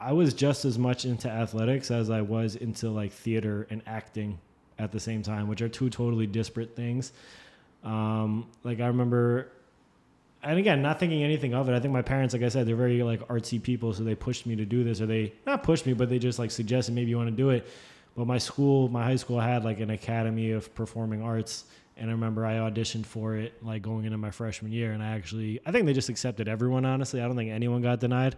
[0.00, 4.40] I was just as much into athletics as I was into like theater and acting
[4.76, 7.12] at the same time, which are two totally disparate things.
[7.84, 9.52] Um, like I remember,
[10.42, 11.76] and again, not thinking anything of it.
[11.76, 14.46] I think my parents, like I said, they're very like artsy people, so they pushed
[14.46, 17.10] me to do this, or they not pushed me, but they just like suggested maybe
[17.10, 17.68] you want to do it.
[18.16, 21.66] But my school, my high school had like an academy of performing arts.
[21.98, 24.92] And I remember I auditioned for it like going into my freshman year.
[24.92, 27.20] And I actually, I think they just accepted everyone, honestly.
[27.20, 28.36] I don't think anyone got denied.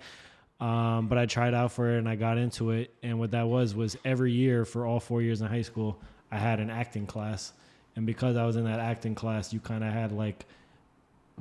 [0.61, 2.95] Um, but I tried out for it and I got into it.
[3.03, 6.01] And what that was, was every year for all four years in high school,
[6.31, 7.53] I had an acting class.
[7.97, 10.45] And because I was in that acting class, you kind of had like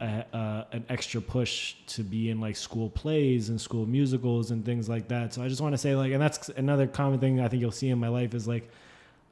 [0.02, 4.64] a, uh, an extra push to be in like school plays and school musicals and
[4.66, 5.34] things like that.
[5.34, 7.72] So I just want to say like, and that's another common thing I think you'll
[7.72, 8.70] see in my life is like,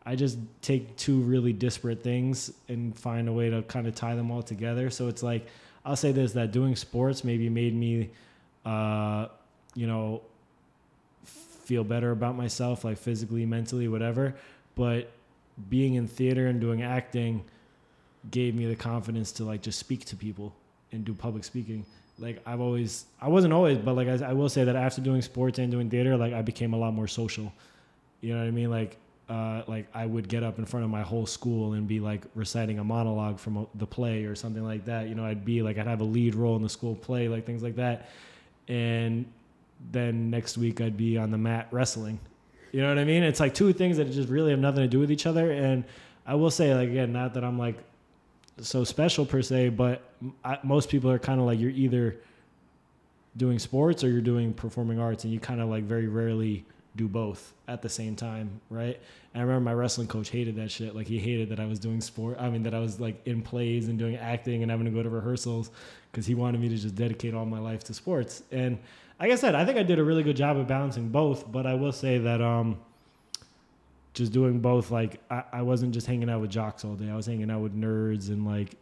[0.08, 4.16] I just take two really disparate things and find a way to kind of tie
[4.16, 4.90] them all together.
[4.90, 5.46] So it's like,
[5.84, 8.10] I'll say this, that doing sports maybe made me,
[8.66, 9.28] uh,
[9.76, 10.22] you know,
[11.26, 14.34] feel better about myself, like physically, mentally, whatever.
[14.76, 15.12] But
[15.70, 17.44] being in theater and doing acting,
[18.32, 20.56] gave me the confidence to like just speak to people
[20.94, 21.86] and do public speaking.
[22.18, 25.22] Like I've always, I wasn't always, but like I, I will say that after doing
[25.22, 27.52] sports and doing theater, like I became a lot more social.
[28.22, 28.72] You know what I mean?
[28.72, 28.98] Like,
[29.30, 32.24] uh, like I would get up in front of my whole school and be like
[32.34, 35.10] reciting a monologue from a, the play or something like that.
[35.10, 37.46] You know, I'd be like I'd have a lead role in the school play, like
[37.46, 38.10] things like that.
[38.68, 39.26] And
[39.92, 42.20] then next week I'd be on the mat wrestling.
[42.72, 43.24] You know what I mean?
[43.24, 45.52] It's like two things that just really have nothing to do with each other.
[45.52, 45.84] And
[46.26, 47.78] I will say, like again, not that I'm like
[48.60, 50.04] so special per se, but
[50.44, 52.18] I, most people are kind of like you're either
[53.36, 56.66] doing sports or you're doing performing arts, and you kind of like very rarely
[56.98, 59.00] do both at the same time, right?
[59.34, 60.96] And I remember my wrestling coach hated that shit.
[60.96, 62.38] Like he hated that I was doing sport.
[62.40, 65.04] I mean, that I was like in plays and doing acting and having to go
[65.04, 65.72] to rehearsals
[66.12, 68.44] because he wanted me to just dedicate all my life to sports.
[68.52, 68.80] And
[69.20, 71.50] like I said, I think I did a really good job of balancing both.
[71.50, 72.78] But I will say that um,
[74.14, 77.10] just doing both, like I, I wasn't just hanging out with jocks all day.
[77.10, 78.76] I was hanging out with nerds and like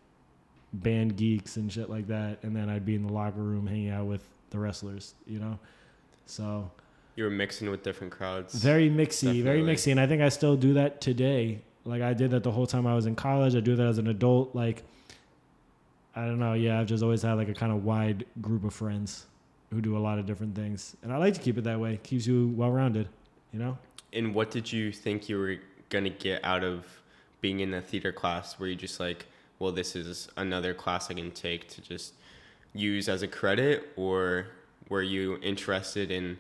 [0.74, 2.40] band geeks and shit like that.
[2.44, 5.60] And then I'd be in the locker room hanging out with the wrestlers, you know.
[6.26, 6.72] So
[7.16, 8.56] You were mixing with different crowds.
[8.56, 11.62] very mixy, very mixy, and I think I still do that today.
[11.86, 13.56] Like I did that the whole time I was in college.
[13.56, 14.54] I do that as an adult.
[14.56, 14.84] Like
[16.16, 16.54] I don't know.
[16.54, 19.26] Yeah, I've just always had like a kind of wide group of friends
[19.72, 21.94] who do a lot of different things, and I like to keep it that way.
[21.94, 23.08] It Keeps you well rounded,
[23.54, 23.78] you know.
[24.14, 25.58] And what did you think you were
[25.90, 26.86] gonna get out of
[27.42, 28.60] being in a theater class?
[28.60, 29.26] Were you just like,
[29.60, 32.14] well, this is another class I can take to just
[32.74, 34.48] use as a credit, or
[34.90, 36.38] were you interested in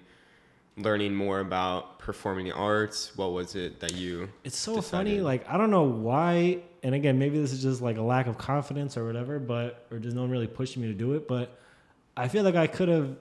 [0.77, 3.15] learning more about performing arts?
[3.15, 4.29] What was it that you?
[4.43, 5.21] It's so decided- funny.
[5.21, 6.59] Like I don't know why.
[6.83, 9.97] And again, maybe this is just like a lack of confidence or whatever, but or
[9.99, 11.27] just no one really pushing me to do it.
[11.27, 11.57] But
[12.15, 13.15] I feel like I could have,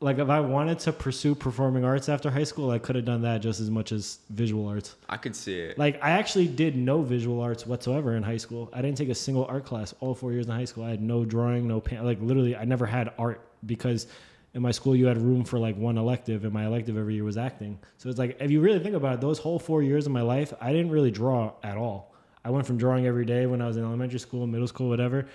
[0.00, 3.22] like, if I wanted to pursue performing arts after high school, I could have done
[3.22, 4.94] that just as much as visual arts.
[5.08, 5.78] I could see it.
[5.78, 8.68] Like I actually did no visual arts whatsoever in high school.
[8.74, 10.84] I didn't take a single art class all four years in high school.
[10.84, 12.04] I had no drawing, no paint.
[12.04, 14.06] Like literally, I never had art because
[14.54, 17.24] in my school you had room for like one elective, and my elective every year
[17.24, 17.78] was acting.
[17.98, 20.22] So it's like if you really think about it, those whole four years of my
[20.22, 22.14] life, I didn't really draw at all.
[22.44, 25.26] I went from drawing every day when I was in elementary school, middle school, whatever.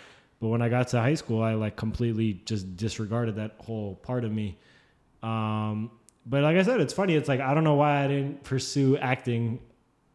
[0.41, 4.25] But when I got to high school, I like completely just disregarded that whole part
[4.25, 4.57] of me.
[5.21, 5.91] Um,
[6.25, 7.15] but like I said, it's funny.
[7.15, 9.59] It's like I don't know why I didn't pursue acting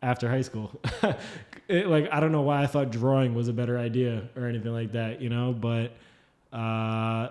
[0.02, 0.78] after high school.
[1.68, 4.72] it, like I don't know why I thought drawing was a better idea or anything
[4.72, 5.52] like that, you know.
[5.52, 5.92] But
[6.52, 7.28] uh,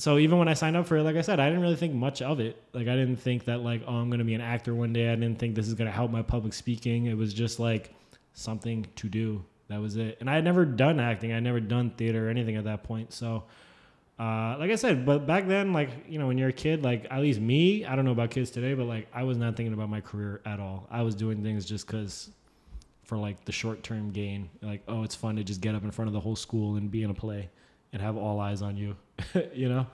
[0.00, 1.94] so even when I signed up for it, like I said, I didn't really think
[1.94, 2.62] much of it.
[2.72, 5.10] Like I didn't think that like oh I'm gonna be an actor one day.
[5.10, 7.06] I didn't think this is gonna help my public speaking.
[7.06, 7.94] It was just like
[8.32, 9.44] something to do.
[9.68, 10.16] That was it.
[10.20, 11.32] And I had never done acting.
[11.32, 13.12] I had never done theater or anything at that point.
[13.12, 13.44] So.
[14.18, 17.06] Uh, like I said, but back then, like you know, when you're a kid, like
[17.10, 19.72] at least me, I don't know about kids today, but like I was not thinking
[19.72, 20.86] about my career at all.
[20.90, 22.28] I was doing things just because
[23.02, 24.50] for like the short term gain.
[24.60, 26.90] Like, oh, it's fun to just get up in front of the whole school and
[26.90, 27.48] be in a play
[27.92, 28.96] and have all eyes on you.
[29.54, 29.86] you know?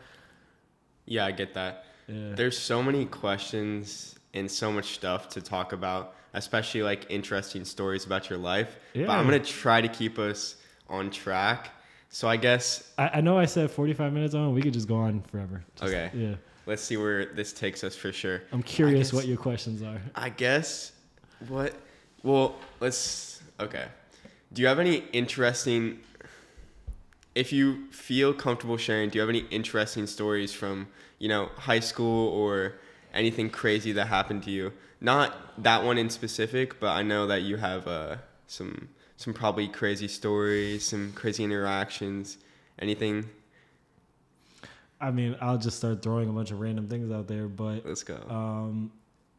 [1.07, 1.85] Yeah, I get that.
[2.09, 2.33] Yeah.
[2.35, 8.05] There's so many questions and so much stuff to talk about, especially like interesting stories
[8.05, 8.77] about your life.
[8.95, 9.07] Yeah.
[9.07, 10.57] But I'm gonna try to keep us
[10.89, 11.71] on track.
[12.09, 14.55] So I guess I, I know I said 45 minutes on.
[14.55, 15.65] We could just go on forever.
[15.77, 16.11] Just- Okay.
[16.15, 16.35] Yeah.
[16.67, 18.43] let's see where this takes us for sure.
[18.53, 20.01] I'm curious guess- what your questions are.
[20.15, 20.93] I guess
[21.49, 21.75] what
[22.23, 23.87] well, let's okay.
[24.53, 26.01] Do you have any interesting
[27.37, 31.81] if you feel comfortable sharing, do you have any interesting stories from, you know, high
[31.81, 32.77] school or
[33.13, 34.73] anything crazy that happened to you?
[35.03, 38.17] Not that one in specific, but I know that you have uh,
[38.47, 42.39] some some probably crazy stories, some crazy interactions,
[42.79, 43.29] anything.
[44.99, 48.03] I mean, I'll just start throwing a bunch of random things out there, but Let's
[48.03, 48.19] go.
[48.29, 48.91] Um,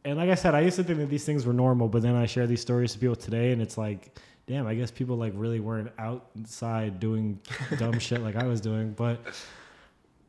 [0.04, 2.14] and like I said, I used to think that these things were normal, but then
[2.14, 4.16] I share these stories to people today, and it's like,
[4.48, 7.38] damn, I guess people like really weren't outside doing
[7.78, 8.92] dumb shit like I was doing.
[8.92, 9.20] But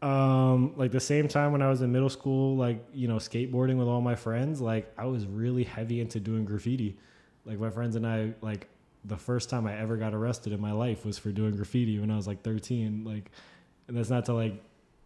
[0.01, 3.77] um, like the same time when I was in middle school, like you know, skateboarding
[3.77, 6.97] with all my friends, like I was really heavy into doing graffiti.
[7.45, 8.67] Like my friends and I, like
[9.05, 12.11] the first time I ever got arrested in my life was for doing graffiti when
[12.11, 13.05] I was like 13.
[13.05, 13.31] Like,
[13.87, 14.61] and that's not to like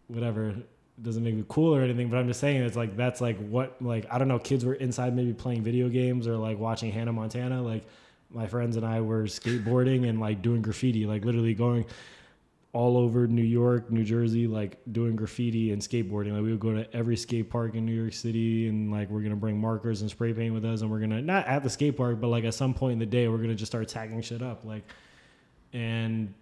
[0.08, 0.56] whatever it
[1.02, 3.80] doesn't make me cool or anything, but I'm just saying it's like that's like what
[3.80, 7.12] like I don't know, kids were inside maybe playing video games or like watching Hannah
[7.12, 7.62] Montana.
[7.62, 7.86] Like
[8.34, 11.86] my friends and I were skateboarding and like doing graffiti, like literally going
[12.72, 16.32] all over New York, New Jersey, like doing graffiti and skateboarding.
[16.32, 19.22] Like we would go to every skate park in New York City and like we're
[19.22, 21.96] gonna bring markers and spray paint with us and we're gonna not at the skate
[21.96, 24.42] park, but like at some point in the day we're gonna just start tagging shit
[24.42, 24.64] up.
[24.64, 24.82] Like
[25.72, 26.34] and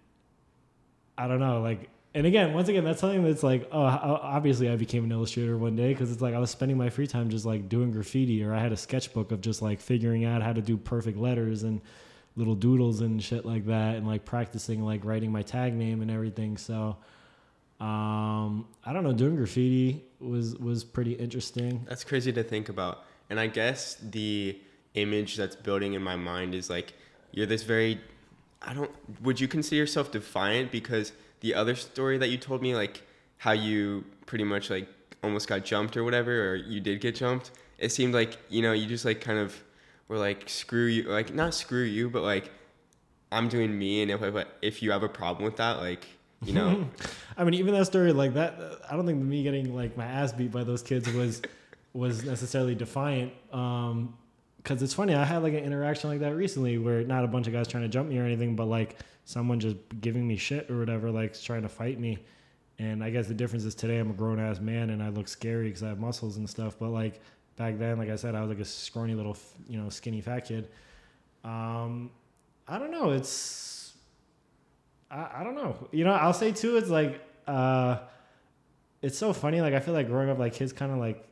[1.17, 4.75] I don't know, like and again, once again, that's something that's like, oh, obviously I
[4.75, 7.45] became an illustrator one day because it's like I was spending my free time just
[7.45, 10.61] like doing graffiti, or I had a sketchbook of just like figuring out how to
[10.61, 11.81] do perfect letters and
[12.35, 16.11] little doodles and shit like that, and like practicing like writing my tag name and
[16.11, 16.57] everything.
[16.57, 16.97] So,
[17.79, 21.83] um, I don't know, doing graffiti was was pretty interesting.
[21.89, 23.05] That's crazy to think about.
[23.31, 24.59] And I guess the
[24.93, 26.93] image that's building in my mind is like
[27.31, 27.99] you're this very
[28.61, 28.91] I don't
[29.21, 31.11] would you consider yourself defiant because
[31.43, 33.03] the other story that you told me like
[33.37, 34.87] how you pretty much like
[35.23, 38.73] almost got jumped or whatever or you did get jumped it seemed like you know
[38.73, 39.63] you just like kind of
[40.07, 42.51] were like screw you like not screw you but like
[43.31, 46.05] I'm doing me and if if you have a problem with that like
[46.43, 46.89] you know
[47.37, 48.55] I mean, even that story like that,
[48.89, 51.41] I don't think me getting like my ass beat by those kids was
[51.93, 53.33] was necessarily defiant.
[53.51, 54.17] Um,
[54.63, 57.47] because it's funny, I had like an interaction like that recently where not a bunch
[57.47, 60.71] of guys trying to jump me or anything, but like someone just giving me shit
[60.71, 62.19] or whatever, like trying to fight me.
[62.79, 65.27] And I guess the difference is today I'm a grown ass man and I look
[65.27, 66.77] scary because I have muscles and stuff.
[66.79, 67.19] But like
[67.57, 69.37] back then, like I said, I was like a scrawny little,
[69.67, 70.69] you know, skinny fat kid.
[71.43, 72.09] Um,
[72.65, 73.11] I don't know.
[73.11, 73.93] It's
[75.11, 75.89] I, I don't know.
[75.91, 76.77] You know, I'll say too.
[76.77, 77.97] It's like uh,
[79.01, 79.59] it's so funny.
[79.59, 81.27] Like I feel like growing up, like kids kind of like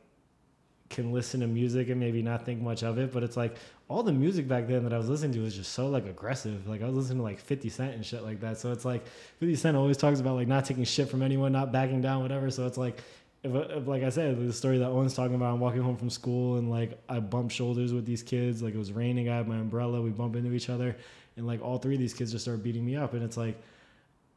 [0.92, 3.56] can listen to music and maybe not think much of it, but it's like
[3.88, 6.68] all the music back then that I was listening to was just so like aggressive.
[6.68, 8.58] Like I was listening to like 50 Cent and shit like that.
[8.58, 9.04] So it's like
[9.40, 12.50] 50 Cent always talks about like not taking shit from anyone, not backing down, whatever.
[12.50, 13.00] So it's like
[13.42, 16.10] if, if like I said, the story that Owen's talking about, I'm walking home from
[16.10, 18.62] school and like I bumped shoulders with these kids.
[18.62, 20.96] Like it was raining, I had my umbrella, we bump into each other,
[21.36, 23.60] and like all three of these kids just start beating me up, and it's like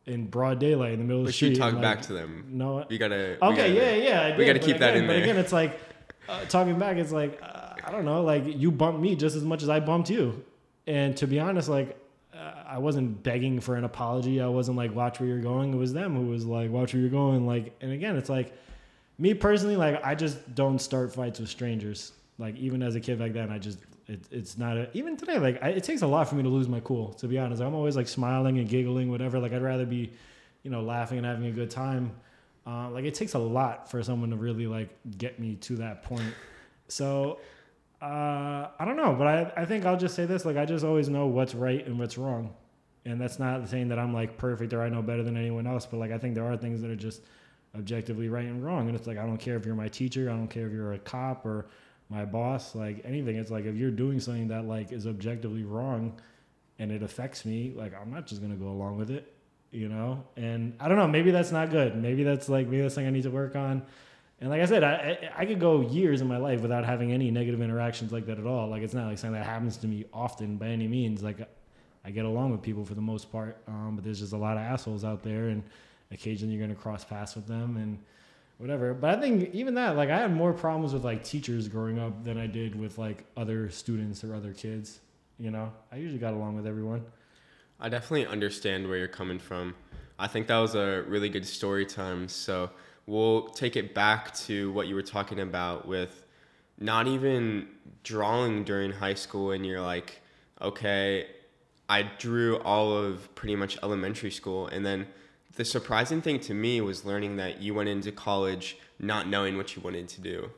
[0.08, 1.50] in broad daylight in the middle of the but street.
[1.52, 4.22] you talk and, back to them No, we gotta we Okay, gotta- yeah, yeah.
[4.22, 5.24] I we gotta but keep that again- in but there.
[5.24, 5.80] again, it's like
[6.28, 6.98] uh, talking back.
[6.98, 8.24] It's like uh, I don't know.
[8.24, 10.44] Like you bumped me just as much as I bumped you,
[10.88, 11.98] and to be honest, like
[12.34, 14.42] uh, I wasn't begging for an apology.
[14.42, 15.74] I wasn't like watch where you're going.
[15.74, 17.46] It was them who was like watch where you're going.
[17.46, 18.54] Like, and again, it's like
[19.18, 19.76] me personally.
[19.76, 22.12] Like I just don't start fights with strangers.
[22.38, 25.38] Like even as a kid back then, I just it, it's not a, even today.
[25.40, 27.14] Like I, it takes a lot for me to lose my cool.
[27.14, 29.40] To be honest, I'm always like smiling and giggling, whatever.
[29.40, 30.12] Like I'd rather be,
[30.64, 32.12] you know, laughing and having a good time.
[32.68, 36.02] Uh, like it takes a lot for someone to really like get me to that
[36.04, 36.34] point.
[36.88, 37.40] So
[38.02, 40.84] uh, I don't know, but I, I think I'll just say this: like I just
[40.84, 42.54] always know what's right and what's wrong,
[43.06, 45.86] and that's not saying that I'm like perfect or I know better than anyone else.
[45.86, 47.22] But like I think there are things that are just
[47.78, 50.34] objectively right and wrong, and it's like I don't care if you're my teacher, I
[50.34, 51.68] don't care if you're a cop or
[52.10, 53.36] my boss, like anything.
[53.36, 56.20] It's like if you're doing something that like is objectively wrong,
[56.80, 59.35] and it affects me, like I'm not just gonna go along with it
[59.76, 60.24] you know?
[60.38, 61.96] And i don't know maybe that's not good.
[61.96, 63.84] Maybe that's like maybe that's something i need to work on.
[64.42, 67.12] And like i said i i, I could go years in my life without having
[67.12, 68.70] any negative interactions like that at all.
[68.70, 71.22] Like it's not like something that happens to me often by any means.
[71.24, 71.40] Like
[72.04, 74.58] i get along with people for the most part um, but there's just a lot
[74.58, 75.64] of assholes out there and
[76.12, 77.98] occasionally you're to cross paths with them and
[78.58, 78.94] whatever.
[78.94, 82.24] But i think even that like i had more problems with like teachers growing up
[82.24, 85.00] than i did with like other students or other kids
[85.38, 87.04] You know, I usually got along with everyone.
[87.80, 89.76] I definitely understand where you're coming from.
[90.18, 92.30] I think that was a really good story time.
[92.30, 92.70] So
[93.06, 96.26] we'll take it back to what you were talking about with
[96.80, 97.68] not even
[98.04, 100.22] drawing during high school, and you're like,
[100.62, 101.28] okay,
[101.88, 105.08] I drew all of pretty much elementary school, and then
[105.56, 109.76] the surprising thing to me was learning that you went into college not knowing what
[109.76, 110.50] you wanted to do.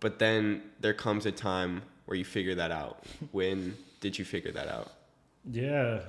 [0.00, 3.04] But then there comes a time where you figure that out.
[3.32, 4.92] when did you figure that out?
[5.50, 6.00] Yeah.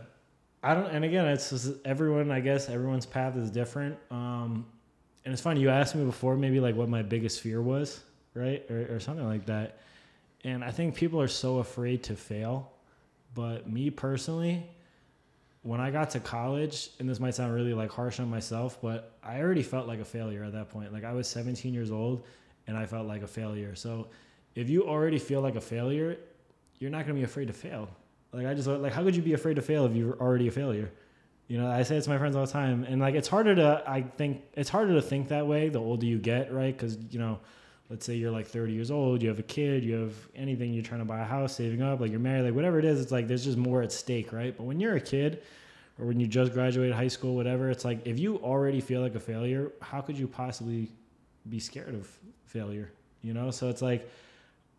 [0.61, 3.97] I don't, and again, it's just everyone, I guess everyone's path is different.
[4.11, 4.65] Um,
[5.23, 8.01] and it's funny, you asked me before maybe like what my biggest fear was,
[8.33, 8.65] right?
[8.69, 9.79] Or, or something like that.
[10.43, 12.71] And I think people are so afraid to fail.
[13.35, 14.65] But me personally,
[15.61, 19.17] when I got to college, and this might sound really like harsh on myself, but
[19.23, 20.91] I already felt like a failure at that point.
[20.91, 22.25] Like I was 17 years old
[22.67, 23.75] and I felt like a failure.
[23.75, 24.07] So
[24.55, 26.17] if you already feel like a failure,
[26.79, 27.89] you're not going to be afraid to fail.
[28.31, 30.51] Like I just like how could you be afraid to fail if you're already a
[30.51, 30.91] failure?
[31.47, 33.55] You know, I say it to my friends all the time, and like it's harder
[33.55, 36.75] to I think it's harder to think that way the older you get, right?
[36.75, 37.39] Because you know,
[37.89, 40.83] let's say you're like 30 years old, you have a kid, you have anything, you're
[40.83, 43.11] trying to buy a house, saving up, like you're married, like whatever it is, it's
[43.11, 44.55] like there's just more at stake, right?
[44.55, 45.41] But when you're a kid
[45.99, 49.15] or when you just graduated high school, whatever, it's like if you already feel like
[49.15, 50.91] a failure, how could you possibly
[51.49, 52.07] be scared of
[52.45, 52.91] failure?
[53.23, 54.07] You know, so it's like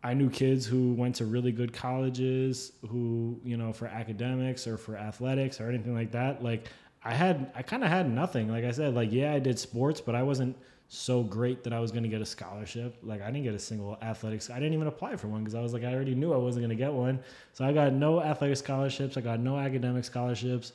[0.03, 4.77] I knew kids who went to really good colleges who, you know, for academics or
[4.77, 6.43] for athletics or anything like that.
[6.43, 6.69] Like
[7.03, 8.49] I had, I kind of had nothing.
[8.49, 11.79] Like I said, like, yeah, I did sports, but I wasn't so great that I
[11.79, 12.97] was going to get a scholarship.
[13.03, 14.49] Like I didn't get a single athletics.
[14.49, 16.65] I didn't even apply for one because I was like, I already knew I wasn't
[16.65, 17.19] going to get one.
[17.53, 19.17] So I got no athletic scholarships.
[19.17, 20.73] I got no academic scholarships.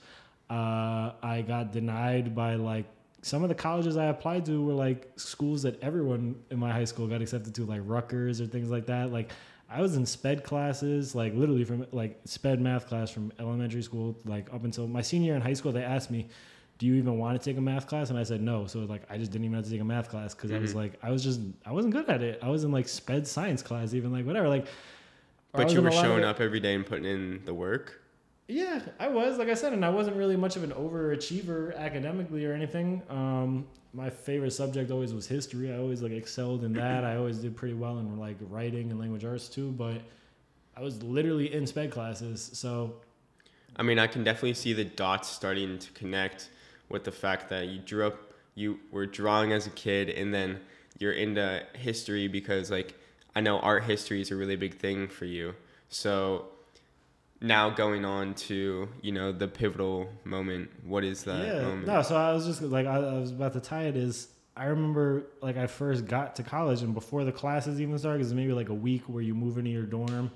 [0.48, 2.86] Uh, I got denied by like
[3.26, 6.84] some of the colleges I applied to were like schools that everyone in my high
[6.84, 9.10] school got accepted to, like Rutgers or things like that.
[9.10, 9.32] Like
[9.68, 14.16] I was in sped classes, like literally from like sped math class from elementary school,
[14.26, 15.72] like up until my senior year in high school.
[15.72, 16.28] They asked me,
[16.78, 18.68] "Do you even want to take a math class?" And I said no.
[18.68, 20.58] So like I just didn't even have to take a math class because mm-hmm.
[20.58, 20.78] I was mm-hmm.
[20.78, 22.38] like I was just I wasn't good at it.
[22.42, 24.48] I was in like sped science class, even like whatever.
[24.48, 24.68] Like,
[25.50, 28.02] but you were showing up every day and putting in the work.
[28.48, 32.46] Yeah, I was like I said, and I wasn't really much of an overachiever academically
[32.46, 33.02] or anything.
[33.08, 35.72] Um, my favorite subject always was history.
[35.72, 37.02] I always like excelled in that.
[37.02, 39.72] I always did pretty well in like writing and language arts too.
[39.72, 40.00] But
[40.76, 42.94] I was literally in sped classes, so.
[43.78, 46.50] I mean, I can definitely see the dots starting to connect
[46.88, 48.16] with the fact that you drew up,
[48.54, 50.60] you were drawing as a kid, and then
[50.98, 52.94] you're into history because like
[53.34, 55.54] I know art history is a really big thing for you.
[55.88, 56.46] So
[57.40, 60.70] now going on to you know the pivotal moment.
[60.84, 61.86] What is that yeah moment?
[61.86, 64.66] no so i was just like I, I, was about to tie it is i
[64.66, 68.52] remember like i first got to college and before the classes even started because maybe
[68.52, 70.30] like a week where you move into your dorm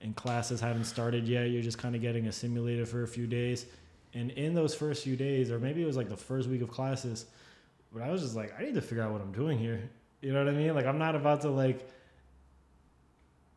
[0.00, 3.66] and classes haven't started yet you're just kind of getting assimilated for a few days.
[4.14, 6.70] And in those first few days or maybe it was like the first week of
[6.70, 7.26] classes
[7.92, 9.88] but i was just like i need to figure out what i'm doing here.
[10.20, 10.74] You know what i mean?
[10.74, 11.88] Like i'm not about to like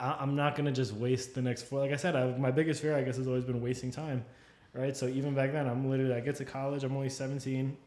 [0.02, 1.80] I, am not gonna just waste the next four.
[1.80, 4.26] Like I said, I, my biggest fear, I guess, has always been wasting time,
[4.74, 4.98] right?
[4.98, 7.78] So even back then, I'm literally I get to college, I'm only 17,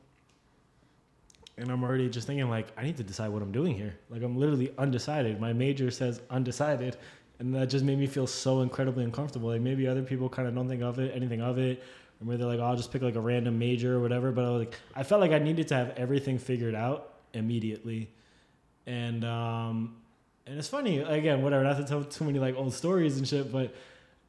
[1.58, 3.98] and I'm already just thinking like I need to decide what I'm doing here.
[4.10, 5.40] Like I'm literally undecided.
[5.40, 6.96] My major says undecided,
[7.40, 9.48] and that just made me feel so incredibly uncomfortable.
[9.48, 11.82] Like maybe other people kind of don't think of it, anything of it,
[12.20, 14.30] or maybe they're like, oh, I'll just pick like a random major or whatever.
[14.30, 18.08] But I was like, I felt like I needed to have everything figured out immediately,
[18.86, 19.96] and um,
[20.46, 21.64] and it's funny again, whatever.
[21.64, 23.74] Not to tell too many like old stories and shit, but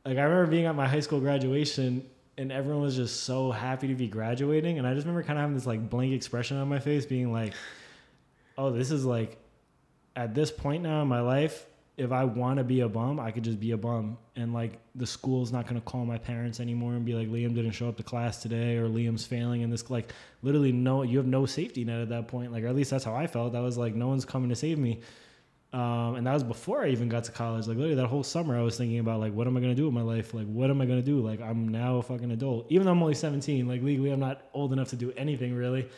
[0.05, 2.05] like I remember being at my high school graduation
[2.38, 5.43] and everyone was just so happy to be graduating, and I just remember kind of
[5.43, 7.53] having this like blank expression on my face, being like,
[8.57, 9.38] "Oh, this is like."
[10.18, 11.66] At this point now in my life,
[11.97, 14.18] if I want to be a bum, I could just be a bum.
[14.36, 17.55] And like the school's not going to call my parents anymore and be like, Liam
[17.55, 19.63] didn't show up to class today or Liam's failing.
[19.63, 22.51] And this, like, literally, no, you have no safety net at that point.
[22.51, 23.55] Like, or at least that's how I felt.
[23.55, 25.01] I was like, no one's coming to save me.
[25.76, 27.67] Um, and that was before I even got to college.
[27.67, 29.84] Like literally that whole summer, I was thinking about like, what am I gonna do
[29.84, 30.34] with my life?
[30.34, 31.19] Like, what am I gonna do?
[31.19, 32.67] Like, I'm now a fucking adult.
[32.69, 35.89] Even though I'm only 17, like legally, I'm not old enough to do anything really.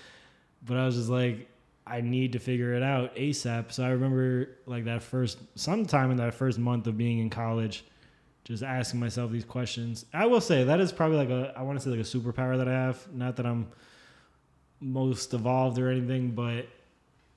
[0.65, 1.47] But I was just like,
[1.85, 3.71] I need to figure it out ASAP.
[3.71, 7.85] So I remember like that first, sometime in that first month of being in college,
[8.45, 10.07] just asking myself these questions.
[10.11, 12.57] I will say that is probably like a, I want to say like a superpower
[12.57, 13.13] that I have.
[13.13, 13.67] Not that I'm
[14.79, 16.65] most evolved or anything, but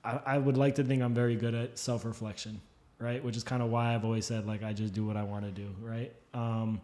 [0.03, 2.61] I, I would like to think I'm very good at self reflection,
[2.99, 3.23] right?
[3.23, 5.45] Which is kind of why I've always said like I just do what I want
[5.45, 6.13] to do, right?
[6.33, 6.81] Um,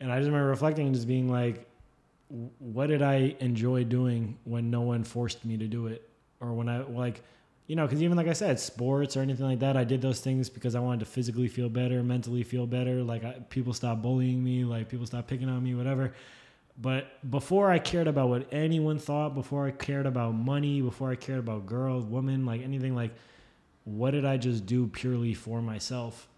[0.00, 1.66] and I just remember reflecting and just being like,
[2.58, 6.08] what did I enjoy doing when no one forced me to do it,
[6.40, 7.22] or when I like
[7.66, 10.20] you know, because even like I said, sports or anything like that, I did those
[10.20, 13.02] things because I wanted to physically feel better, mentally feel better.
[13.02, 16.12] Like I, people stopped bullying me, like people stopped picking on me, whatever.
[16.76, 21.14] But before I cared about what anyone thought, before I cared about money, before I
[21.14, 23.14] cared about girls, women, like anything, like
[23.84, 26.28] what did I just do purely for myself?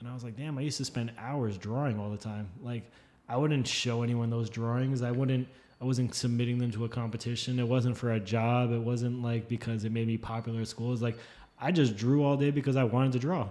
[0.00, 2.48] And I was like, damn, I used to spend hours drawing all the time.
[2.62, 2.90] Like
[3.28, 5.02] I wouldn't show anyone those drawings.
[5.02, 5.46] I wouldn't
[5.80, 7.58] I wasn't submitting them to a competition.
[7.58, 8.72] It wasn't for a job.
[8.72, 10.92] It wasn't like because it made me popular at school.
[10.92, 11.18] It's like
[11.60, 13.48] I just drew all day because I wanted to draw.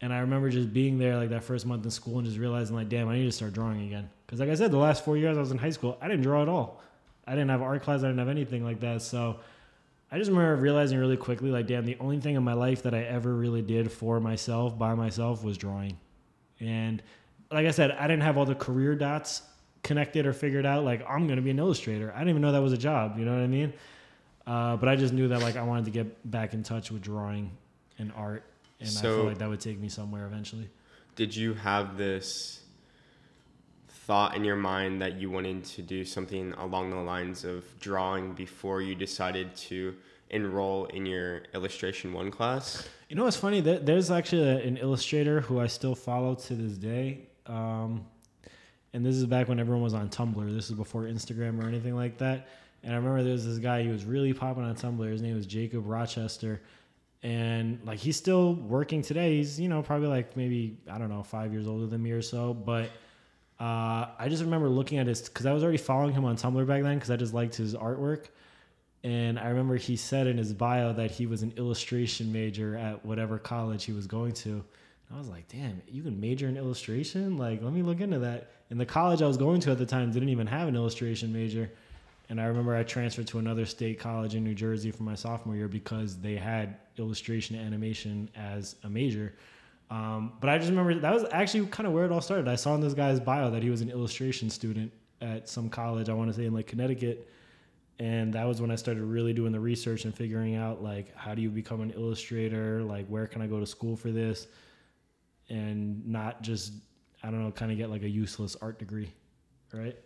[0.00, 2.76] And I remember just being there like that first month in school and just realizing
[2.76, 4.08] like, damn, I need to start drawing again.
[4.26, 6.22] Because like I said, the last four years I was in high school, I didn't
[6.22, 6.80] draw at all.
[7.26, 8.00] I didn't have art class.
[8.00, 9.02] I didn't have anything like that.
[9.02, 9.40] So
[10.10, 12.94] I just remember realizing really quickly, like, damn, the only thing in my life that
[12.94, 15.98] I ever really did for myself, by myself, was drawing.
[16.60, 17.02] And
[17.50, 19.42] like I said, I didn't have all the career dots
[19.82, 22.12] connected or figured out like I'm gonna be an illustrator.
[22.14, 23.18] I didn't even know that was a job.
[23.18, 23.72] You know what I mean?
[24.46, 27.02] Uh, but I just knew that like I wanted to get back in touch with
[27.02, 27.50] drawing
[27.98, 28.44] and art,
[28.80, 30.68] and so, I felt like that would take me somewhere eventually.
[31.16, 32.60] Did you have this
[33.88, 38.32] thought in your mind that you wanted to do something along the lines of drawing
[38.32, 39.94] before you decided to
[40.30, 42.88] enroll in your illustration one class?
[43.08, 43.60] You know what's funny?
[43.60, 47.26] There's actually an illustrator who I still follow to this day.
[47.46, 48.06] Um,
[48.92, 50.54] and this is back when everyone was on Tumblr.
[50.54, 52.48] This is before Instagram or anything like that.
[52.82, 55.10] And I remember there was this guy, he was really popping on Tumblr.
[55.10, 56.62] His name was Jacob Rochester.
[57.22, 59.38] And like he's still working today.
[59.38, 62.22] He's, you know, probably like maybe, I don't know, five years older than me or
[62.22, 62.54] so.
[62.54, 62.90] But
[63.60, 66.64] uh, I just remember looking at his, because I was already following him on Tumblr
[66.66, 68.26] back then because I just liked his artwork.
[69.04, 73.04] And I remember he said in his bio that he was an illustration major at
[73.04, 74.50] whatever college he was going to.
[74.50, 77.36] And I was like, damn, you can major in illustration?
[77.36, 78.50] Like, let me look into that.
[78.70, 81.32] And the college I was going to at the time didn't even have an illustration
[81.32, 81.70] major.
[82.28, 85.56] And I remember I transferred to another state college in New Jersey for my sophomore
[85.56, 89.34] year because they had illustration animation as a major.
[89.90, 92.46] Um, but I just remember that was actually kind of where it all started.
[92.46, 96.08] I saw in this guy's bio that he was an illustration student at some college,
[96.08, 97.28] I want to say in like Connecticut.
[97.98, 101.34] And that was when I started really doing the research and figuring out like how
[101.34, 102.82] do you become an illustrator?
[102.82, 104.46] Like where can I go to school for this?
[105.48, 106.72] and not just
[107.22, 109.12] I don't know, kind of get like a useless art degree,
[109.72, 109.96] right?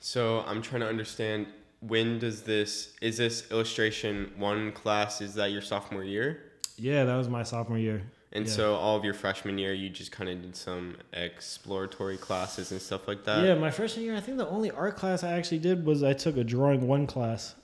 [0.00, 1.46] So I'm trying to understand
[1.80, 6.42] when does this is this illustration one class is that your sophomore year?
[6.76, 8.02] Yeah, that was my sophomore year.
[8.32, 8.52] And yeah.
[8.52, 12.80] so all of your freshman year, you just kind of did some exploratory classes and
[12.80, 13.44] stuff like that.
[13.44, 16.12] Yeah, my freshman year, I think the only art class I actually did was I
[16.12, 17.54] took a drawing one class,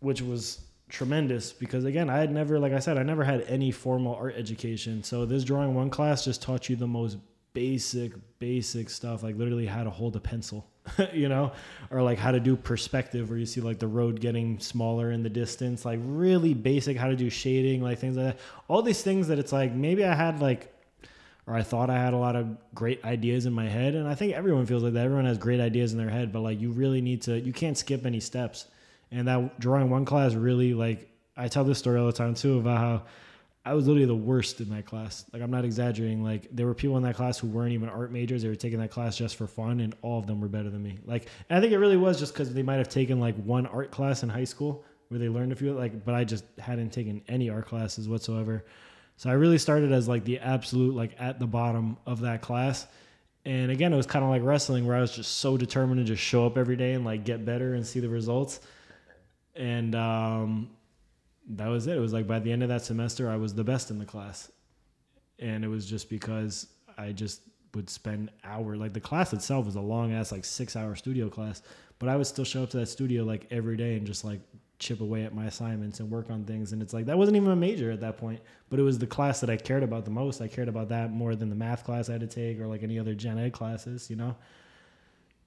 [0.00, 0.60] which was
[0.92, 4.34] tremendous because again i had never like i said i never had any formal art
[4.36, 7.16] education so this drawing one class just taught you the most
[7.54, 10.66] basic basic stuff like literally how to hold a pencil
[11.12, 11.52] you know
[11.90, 15.22] or like how to do perspective where you see like the road getting smaller in
[15.22, 18.38] the distance like really basic how to do shading like things like that.
[18.68, 20.72] All these things that it's like maybe i had like
[21.46, 24.14] or i thought i had a lot of great ideas in my head and i
[24.14, 25.04] think everyone feels like that.
[25.04, 27.78] Everyone has great ideas in their head but like you really need to you can't
[27.78, 28.66] skip any steps.
[29.12, 32.58] And that drawing one class really like I tell this story all the time too
[32.58, 33.02] about how
[33.64, 35.24] I was literally the worst in that class.
[35.32, 36.24] Like I'm not exaggerating.
[36.24, 38.42] Like there were people in that class who weren't even art majors.
[38.42, 40.82] They were taking that class just for fun, and all of them were better than
[40.82, 40.98] me.
[41.04, 43.90] Like I think it really was just because they might have taken like one art
[43.90, 45.72] class in high school where they learned a few.
[45.74, 48.64] Like, but I just hadn't taken any art classes whatsoever.
[49.16, 52.86] So I really started as like the absolute like at the bottom of that class.
[53.44, 56.04] And again, it was kind of like wrestling where I was just so determined to
[56.04, 58.60] just show up every day and like get better and see the results
[59.54, 60.70] and um,
[61.50, 61.96] that was it.
[61.96, 64.04] It was like by the end of that semester, I was the best in the
[64.04, 64.50] class,
[65.38, 67.42] and it was just because I just
[67.74, 71.28] would spend hour Like the class itself was a long ass like six hour studio
[71.28, 71.62] class,
[71.98, 74.40] but I would still show up to that studio like every day and just like
[74.78, 76.72] chip away at my assignments and work on things.
[76.72, 79.06] And it's like that wasn't even a major at that point, but it was the
[79.06, 80.42] class that I cared about the most.
[80.42, 82.82] I cared about that more than the math class I had to take or like
[82.82, 84.36] any other gen ed classes, you know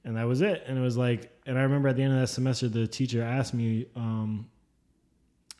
[0.06, 0.64] and that was it.
[0.68, 3.24] And it was like, and I remember at the end of that semester, the teacher
[3.24, 4.48] asked me, um,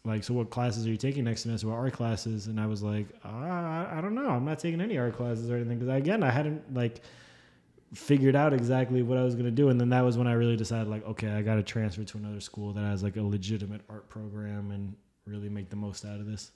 [0.06, 1.68] like, so what classes are you taking next semester?
[1.68, 2.48] What art classes?
[2.48, 4.30] And I was like, uh, I, I don't know.
[4.30, 7.02] I'm not taking any art classes or anything because again, I hadn't like
[7.94, 9.70] figured out exactly what I was gonna do.
[9.70, 12.18] And then that was when I really decided, like, okay, I got to transfer to
[12.18, 14.96] another school that has like a legitimate art program and
[15.26, 16.52] really make the most out of this.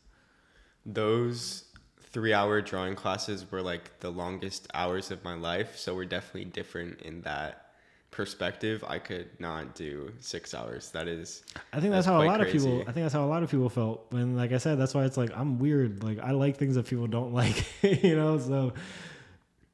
[0.85, 1.65] Those
[2.11, 5.77] three hour drawing classes were like the longest hours of my life.
[5.77, 7.68] So we're definitely different in that
[8.12, 10.91] perspective, I could not do six hours.
[10.91, 11.43] That is.
[11.74, 12.57] I think that's, that's how a lot crazy.
[12.57, 12.82] of people.
[12.82, 14.07] I think that's how a lot of people felt.
[14.12, 16.03] And like I said, that's why it's like I'm weird.
[16.03, 17.66] Like I like things that people don't like.
[18.03, 18.74] you know, so.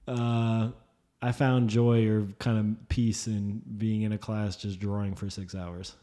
[0.08, 0.70] Uh,
[1.22, 5.28] I found joy or kind of peace in being in a class just drawing for
[5.30, 5.96] six hours.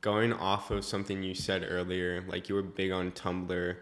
[0.00, 3.76] going off of something you said earlier, like you were big on Tumblr.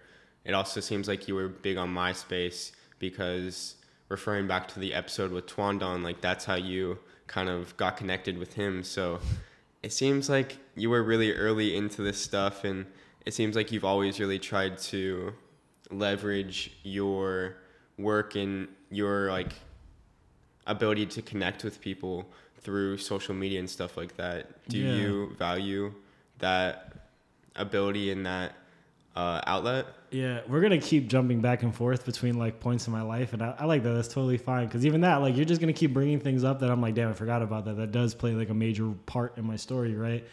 [0.45, 3.76] It also seems like you were big on MySpace because
[4.09, 8.38] referring back to the episode with Twandon, like that's how you kind of got connected
[8.38, 8.82] with him.
[8.82, 9.20] So
[9.82, 12.86] it seems like you were really early into this stuff and
[13.24, 15.32] it seems like you've always really tried to
[15.90, 17.56] leverage your
[17.98, 19.52] work and your like
[20.66, 22.26] ability to connect with people
[22.60, 24.66] through social media and stuff like that.
[24.68, 24.94] Do Yeah.
[24.96, 25.94] you value
[26.38, 26.92] that
[27.54, 28.54] ability and that
[29.14, 29.86] uh, outlet?
[30.16, 33.42] Yeah, we're gonna keep jumping back and forth between like points in my life, and
[33.42, 33.92] I, I like that.
[33.92, 36.70] That's totally fine because even that, like, you're just gonna keep bringing things up that
[36.70, 37.76] I'm like, damn, I forgot about that.
[37.76, 40.26] That does play like a major part in my story, right?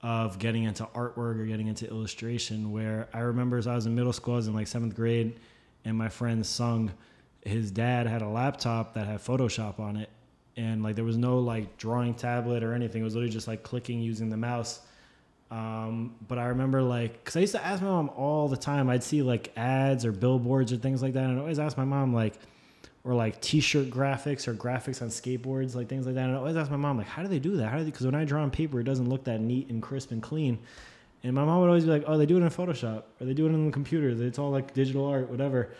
[0.00, 2.70] Of getting into artwork or getting into illustration.
[2.70, 5.40] Where I remember as I was in middle school, I was in like seventh grade,
[5.84, 6.92] and my friend sung.
[7.44, 10.08] His dad had a laptop that had Photoshop on it,
[10.56, 13.00] and like there was no like drawing tablet or anything.
[13.00, 14.82] It was literally just like clicking using the mouse.
[15.50, 18.88] Um, but I remember like, because I used to ask my mom all the time.
[18.88, 21.84] I'd see like ads or billboards or things like that, and I always ask my
[21.84, 22.34] mom like,
[23.02, 26.24] or like T-shirt graphics or graphics on skateboards, like things like that.
[26.24, 27.68] And I always ask my mom like, how do they do that?
[27.68, 27.90] How do they?
[27.90, 30.58] Because when I draw on paper, it doesn't look that neat and crisp and clean.
[31.22, 33.34] And my mom would always be like, oh, they do it in Photoshop or they
[33.34, 34.10] do it in the computer.
[34.24, 35.70] It's all like digital art, whatever.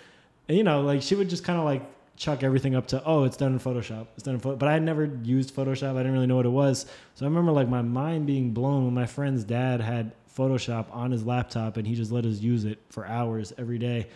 [0.48, 1.82] And you know, like she would just kind of like
[2.16, 4.06] chuck everything up to, oh, it's done in Photoshop.
[4.14, 4.58] It's done in Photoshop.
[4.58, 5.94] But I had never used Photoshop.
[5.94, 6.86] I didn't really know what it was.
[7.14, 11.10] So I remember like my mind being blown when my friend's dad had Photoshop on
[11.10, 14.08] his laptop and he just let us use it for hours every day.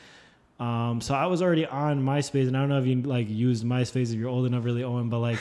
[0.61, 3.64] Um, so I was already on MySpace, and I don't know if you like used
[3.64, 5.09] MySpace if you're old enough, really, Owen.
[5.09, 5.38] But like,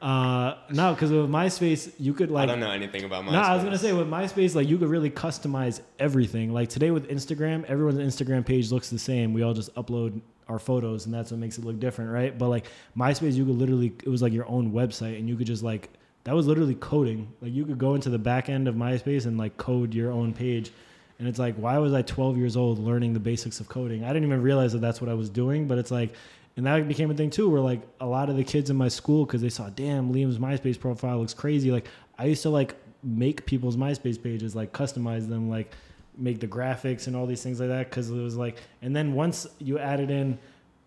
[0.00, 3.32] uh, no, because with MySpace you could like I don't know anything about MySpace.
[3.32, 6.52] no, I was gonna say with MySpace, like you could really customize everything.
[6.52, 9.32] Like today with Instagram, everyone's Instagram page looks the same.
[9.32, 12.36] We all just upload our photos, and that's what makes it look different, right?
[12.36, 12.66] But like
[12.96, 15.90] MySpace, you could literally it was like your own website, and you could just like
[16.24, 17.32] that was literally coding.
[17.40, 20.32] Like you could go into the back end of MySpace and like code your own
[20.32, 20.70] page.
[21.18, 24.04] And it's like, why was I 12 years old learning the basics of coding?
[24.04, 25.68] I didn't even realize that that's what I was doing.
[25.68, 26.14] But it's like,
[26.56, 28.88] and that became a thing too, where like a lot of the kids in my
[28.88, 31.70] school, because they saw, damn, Liam's MySpace profile looks crazy.
[31.70, 31.86] Like
[32.18, 35.72] I used to like make people's MySpace pages, like customize them, like
[36.16, 37.90] make the graphics and all these things like that.
[37.90, 40.38] Because it was like, and then once you added in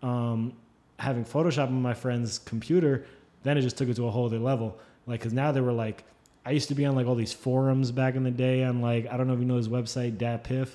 [0.02, 0.52] um,
[0.98, 3.06] having Photoshop on my friend's computer,
[3.42, 4.78] then it just took it to a whole other level.
[5.06, 6.04] Like, because now they were like,
[6.46, 9.08] I used to be on like all these forums back in the day on like
[9.10, 10.68] I don't know if you know his website DatPiff.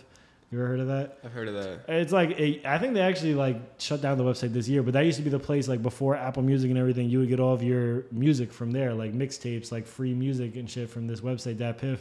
[0.52, 1.20] You ever heard of that?
[1.24, 1.86] I've heard of that.
[1.88, 2.32] It's like
[2.66, 5.24] I think they actually like shut down the website this year, but that used to
[5.24, 7.10] be the place like before Apple Music and everything.
[7.10, 10.70] You would get all of your music from there, like mixtapes, like free music and
[10.70, 12.00] shit from this website DatPiff.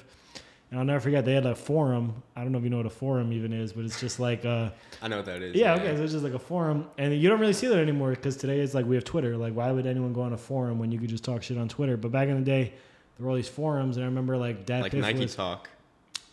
[0.70, 2.22] And I'll never forget they had a forum.
[2.36, 4.44] I don't know if you know what a forum even is, but it's just like
[4.44, 4.70] uh
[5.02, 5.56] I know what that is.
[5.56, 8.10] yeah, okay, so it's just like a forum, and you don't really see that anymore
[8.10, 9.36] because today it's like we have Twitter.
[9.36, 11.68] Like, why would anyone go on a forum when you could just talk shit on
[11.68, 11.96] Twitter?
[11.96, 12.72] But back in the day,
[13.16, 15.68] there were all these forums, and I remember like Dat like Piff Nike was Talk.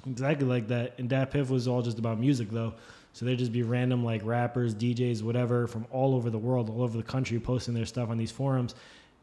[0.05, 2.75] exactly like that, and DatPiff was all just about music though.
[3.13, 6.83] So there'd just be random like rappers, DJs, whatever, from all over the world, all
[6.83, 8.75] over the country, posting their stuff on these forums.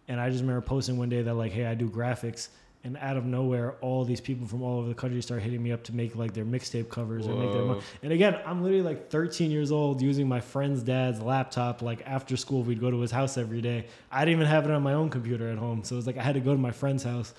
[0.09, 2.49] And I just remember posting one day that like, hey, I do graphics.
[2.85, 5.73] And out of nowhere, all these people from all over the country start hitting me
[5.73, 7.65] up to make like their mixtape covers or make their.
[7.65, 7.81] Whoa.
[8.03, 11.81] And again, I'm literally like 13 years old using my friend's dad's laptop.
[11.81, 13.87] Like after school, we'd go to his house every day.
[14.13, 16.19] I didn't even have it on my own computer at home, so it was like
[16.19, 17.33] I had to go to my friend's house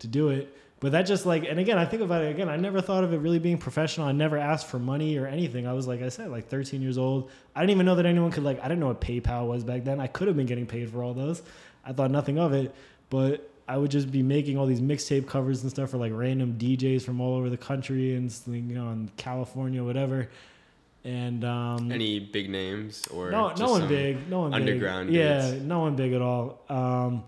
[0.00, 0.54] to do it.
[0.80, 2.48] But that just like, and again, I think about it again.
[2.48, 4.06] I never thought of it really being professional.
[4.06, 5.66] I never asked for money or anything.
[5.66, 7.30] I was like I said, like 13 years old.
[7.54, 8.58] I didn't even know that anyone could like.
[8.60, 10.00] I didn't know what PayPal was back then.
[10.00, 11.42] I could have been getting paid for all those.
[11.84, 12.74] I thought nothing of it,
[13.10, 16.58] but I would just be making all these mixtape covers and stuff for like random
[16.58, 20.28] DJs from all over the country and you know in California, whatever.
[21.04, 25.16] And um, Any big names or no, no one big, no one underground big.
[25.16, 26.64] Yeah, no one big at all.
[26.68, 27.22] Um,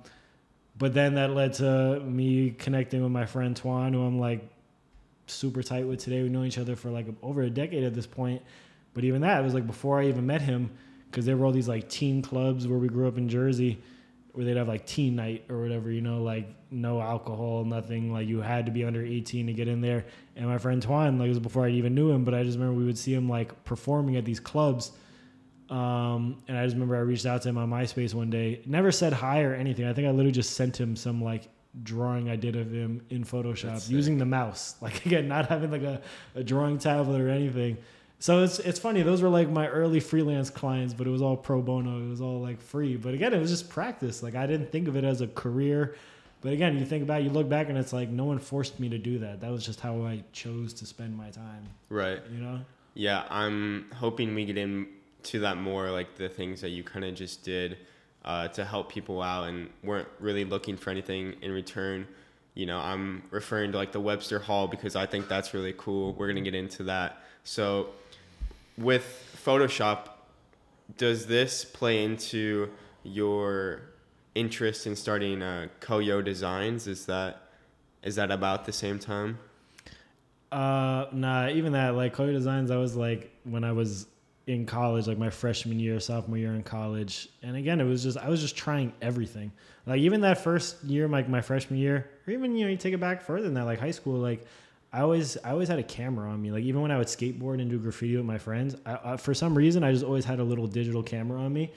[0.77, 4.43] but then that led to me connecting with my friend Twan, who I'm like
[5.29, 6.25] super tight with today.
[6.25, 8.43] We know each other for like over a decade at this point.
[8.95, 10.71] But even that it was like before I even met him,
[11.09, 13.79] because there were all these like teen clubs where we grew up in Jersey,
[14.33, 18.13] where they'd have like teen night or whatever, you know, like no alcohol, nothing.
[18.13, 20.07] Like you had to be under 18 to get in there.
[20.37, 22.59] And my friend Twan, like it was before I even knew him, but I just
[22.59, 24.93] remember we would see him like performing at these clubs.
[25.69, 28.63] Um, and I just remember I reached out to him on MySpace one day.
[28.67, 29.87] Never said hi or anything.
[29.87, 31.49] I think I literally just sent him some like
[31.83, 34.77] drawing I did of him in Photoshop That's using the mouse.
[34.83, 36.01] Like again, not having like a,
[36.35, 37.79] a drawing tablet or anything.
[38.23, 39.03] So it's it's funny.
[39.03, 42.07] Those were like my early freelance clients, but it was all pro bono.
[42.07, 42.97] It was all like free.
[42.97, 44.23] But again, it was just practice.
[44.23, 45.97] Like I didn't think of it as a career.
[46.41, 48.79] But again, you think about it, you look back and it's like no one forced
[48.79, 49.41] me to do that.
[49.41, 51.65] That was just how I chose to spend my time.
[51.89, 52.21] Right.
[52.33, 52.61] You know?
[52.95, 57.17] Yeah, I'm hoping we get into that more, like the things that you kind of
[57.17, 57.79] just did
[58.25, 62.07] uh, to help people out and weren't really looking for anything in return.
[62.55, 66.13] you know, I'm referring to like the Webster Hall because I think that's really cool.
[66.13, 67.23] We're going to get into that.
[67.45, 67.89] So,
[68.77, 70.09] with Photoshop,
[70.97, 72.71] does this play into
[73.03, 73.83] your
[74.35, 76.87] interest in starting uh, Koyo Designs?
[76.87, 77.49] Is that
[78.03, 79.39] is that about the same time?
[80.51, 84.07] Uh, nah, even that like Koyo Designs, I was like when I was
[84.47, 88.19] in college, like my freshman year, sophomore year in college, and again, it was just
[88.19, 89.53] I was just trying everything.
[89.87, 92.95] Like even that first year, like my freshman year, or even you know you take
[92.95, 94.45] it back further than that, like high school, like.
[94.93, 96.51] I always, I always had a camera on me.
[96.51, 99.33] Like even when I would skateboard and do graffiti with my friends, I, I, for
[99.33, 101.73] some reason, I just always had a little digital camera on me,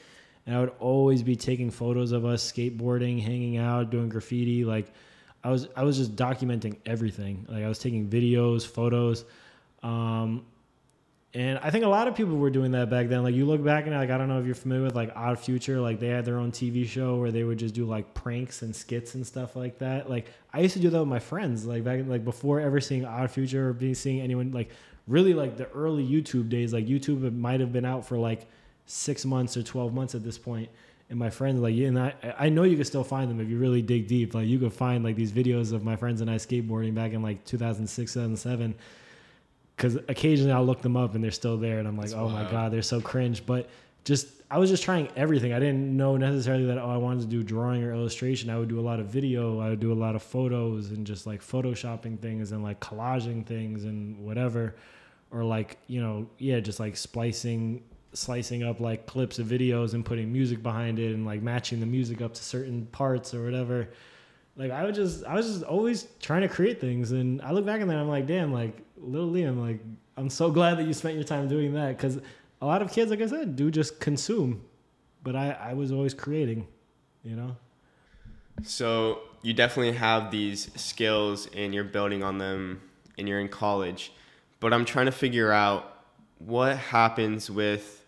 [0.46, 4.66] and I would always be taking photos of us skateboarding, hanging out, doing graffiti.
[4.66, 4.92] Like
[5.46, 7.46] I was I was just documenting everything.
[7.48, 9.24] Like I was taking videos, photos.
[9.82, 10.46] Um,
[11.36, 13.22] and I think a lot of people were doing that back then.
[13.22, 15.38] Like you look back and like I don't know if you're familiar with like Odd
[15.38, 18.62] Future, like they had their own TV show where they would just do like pranks
[18.62, 20.10] and skits and stuff like that.
[20.10, 22.80] Like I used to do that with my friends, like back in, like before ever
[22.80, 24.70] seeing Odd Future or being seeing anyone like
[25.10, 26.72] really like the early YouTube days.
[26.72, 28.48] Like YouTube might have been out for like
[28.86, 30.70] six months or twelve months at this point.
[31.10, 33.58] And my friends like and I I know you can still find them if you
[33.58, 34.36] really dig deep.
[34.36, 37.22] Like you could find like these videos of my friends and I skateboarding back in
[37.22, 38.74] like 2006, 2007
[39.76, 42.30] because occasionally I'll look them up and they're still there, and I'm like, That's oh
[42.30, 43.46] my god, they're so cringe.
[43.46, 43.70] But
[44.04, 45.54] just I was just trying everything.
[45.54, 48.50] I didn't know necessarily that oh I wanted to do drawing or illustration.
[48.50, 49.60] I would do a lot of video.
[49.60, 53.46] I would do a lot of photos and just like photoshopping things and like collaging
[53.46, 54.76] things and whatever,
[55.32, 60.06] or like you know yeah just like splicing slicing up like clips of videos and
[60.06, 63.90] putting music behind it and like matching the music up to certain parts or whatever
[64.56, 67.66] like I was just I was just always trying to create things and I look
[67.66, 69.80] back and then I'm like damn like little Liam like
[70.18, 72.20] I'm so glad that you spent your time doing that because
[72.62, 74.64] a lot of kids like I said do just consume
[75.24, 76.68] but I I was always creating
[77.24, 77.58] you know
[78.64, 82.82] So you definitely have these skills and you're building on them
[83.18, 84.12] and you're in college.
[84.60, 85.92] But I'm trying to figure out
[86.40, 88.06] what happens with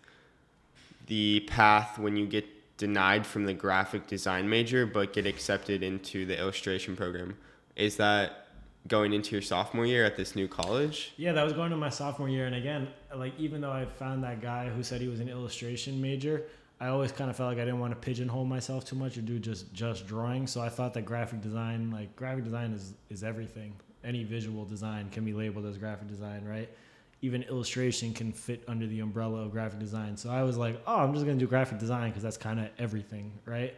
[1.06, 6.26] the path when you get denied from the graphic design major but get accepted into
[6.26, 7.36] the illustration program.
[7.76, 8.47] Is that
[8.88, 11.12] going into your sophomore year at this new college?
[11.16, 14.24] yeah that was going to my sophomore year and again like even though I found
[14.24, 16.44] that guy who said he was an illustration major
[16.80, 19.22] I always kind of felt like I didn't want to pigeonhole myself too much or
[19.22, 20.46] do just just drawing.
[20.46, 23.74] So I thought that graphic design, like graphic design, is is everything.
[24.04, 26.68] Any visual design can be labeled as graphic design, right?
[27.20, 30.16] Even illustration can fit under the umbrella of graphic design.
[30.16, 32.68] So I was like, oh, I'm just gonna do graphic design because that's kind of
[32.78, 33.74] everything, right?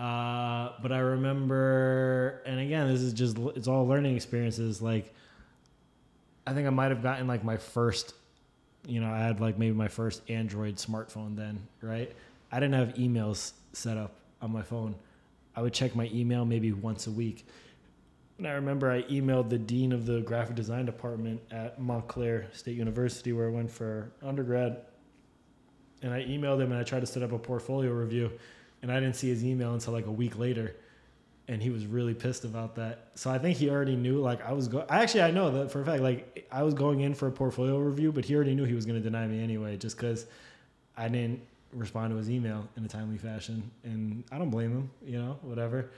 [0.00, 4.80] Uh, but I remember, and again, this is just it's all learning experiences.
[4.80, 5.12] Like,
[6.46, 8.14] I think I might have gotten like my first
[8.86, 12.10] you know, I had like maybe my first Android smartphone then, right?
[12.50, 14.94] I didn't have emails set up on my phone.
[15.54, 17.46] I would check my email maybe once a week.
[18.38, 22.76] And I remember I emailed the dean of the graphic design department at Montclair State
[22.76, 24.78] University where I went for undergrad.
[26.02, 28.30] And I emailed him and I tried to set up a portfolio review.
[28.82, 30.76] And I didn't see his email until like a week later.
[31.48, 33.10] And he was really pissed about that.
[33.14, 35.80] So I think he already knew like I was going actually I know that for
[35.82, 38.64] a fact like I was going in for a portfolio review, but he already knew
[38.64, 40.26] he was gonna deny me anyway, just because
[40.96, 41.40] I didn't
[41.72, 43.68] respond to his email in a timely fashion.
[43.84, 45.90] And I don't blame him, you know, whatever.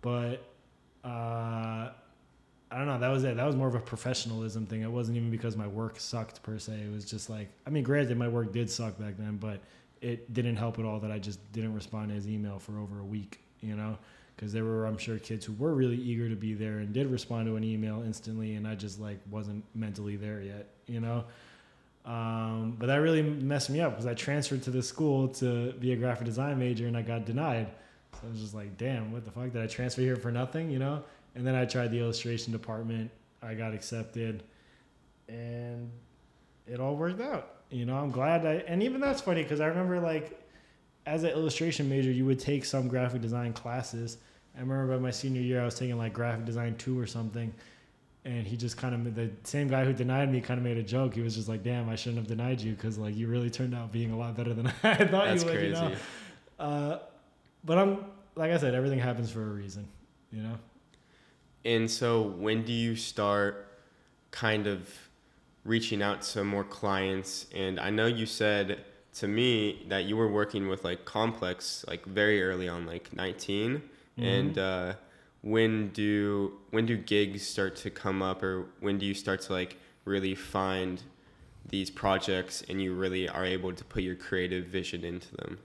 [0.00, 0.44] But
[1.04, 1.90] uh
[2.72, 2.98] I don't know.
[2.98, 3.36] That was it.
[3.36, 4.80] That was more of a professionalism thing.
[4.80, 6.72] It wasn't even because my work sucked per se.
[6.72, 9.60] It was just like, I mean, granted, my work did suck back then, but
[10.02, 13.00] it didn't help at all that I just didn't respond to his email for over
[13.00, 13.96] a week, you know?
[14.36, 17.06] Because there were, I'm sure, kids who were really eager to be there and did
[17.06, 21.24] respond to an email instantly, and I just like wasn't mentally there yet, you know?
[22.04, 25.92] Um, but that really messed me up because I transferred to this school to be
[25.92, 27.68] a graphic design major and I got denied.
[28.14, 29.52] So I was just like, damn, what the fuck?
[29.52, 31.04] Did I transfer here for nothing, you know?
[31.36, 33.10] And then I tried the illustration department.
[33.42, 34.42] I got accepted,
[35.28, 35.90] and
[36.66, 37.61] it all worked out.
[37.72, 38.56] You know, I'm glad I.
[38.68, 40.38] And even that's funny because I remember like,
[41.06, 44.18] as an illustration major, you would take some graphic design classes.
[44.56, 47.52] I remember by my senior year, I was taking like graphic design two or something,
[48.26, 50.82] and he just kind of the same guy who denied me kind of made a
[50.82, 51.14] joke.
[51.14, 53.74] He was just like, "Damn, I shouldn't have denied you because like you really turned
[53.74, 55.68] out being a lot better than I thought That's you would." crazy.
[55.68, 55.96] You know?
[56.58, 56.98] Uh,
[57.64, 58.04] but I'm
[58.34, 59.88] like I said, everything happens for a reason.
[60.30, 60.58] You know.
[61.64, 63.68] And so, when do you start
[64.30, 64.90] kind of
[65.64, 67.46] reaching out to more clients?
[67.54, 68.84] And I know you said
[69.14, 73.82] to me that you were working with like Complex like very early on, like 19.
[74.18, 74.94] And uh,
[75.42, 79.52] when do when do gigs start to come up, or when do you start to
[79.52, 81.02] like really find
[81.68, 85.58] these projects and you really are able to put your creative vision into them?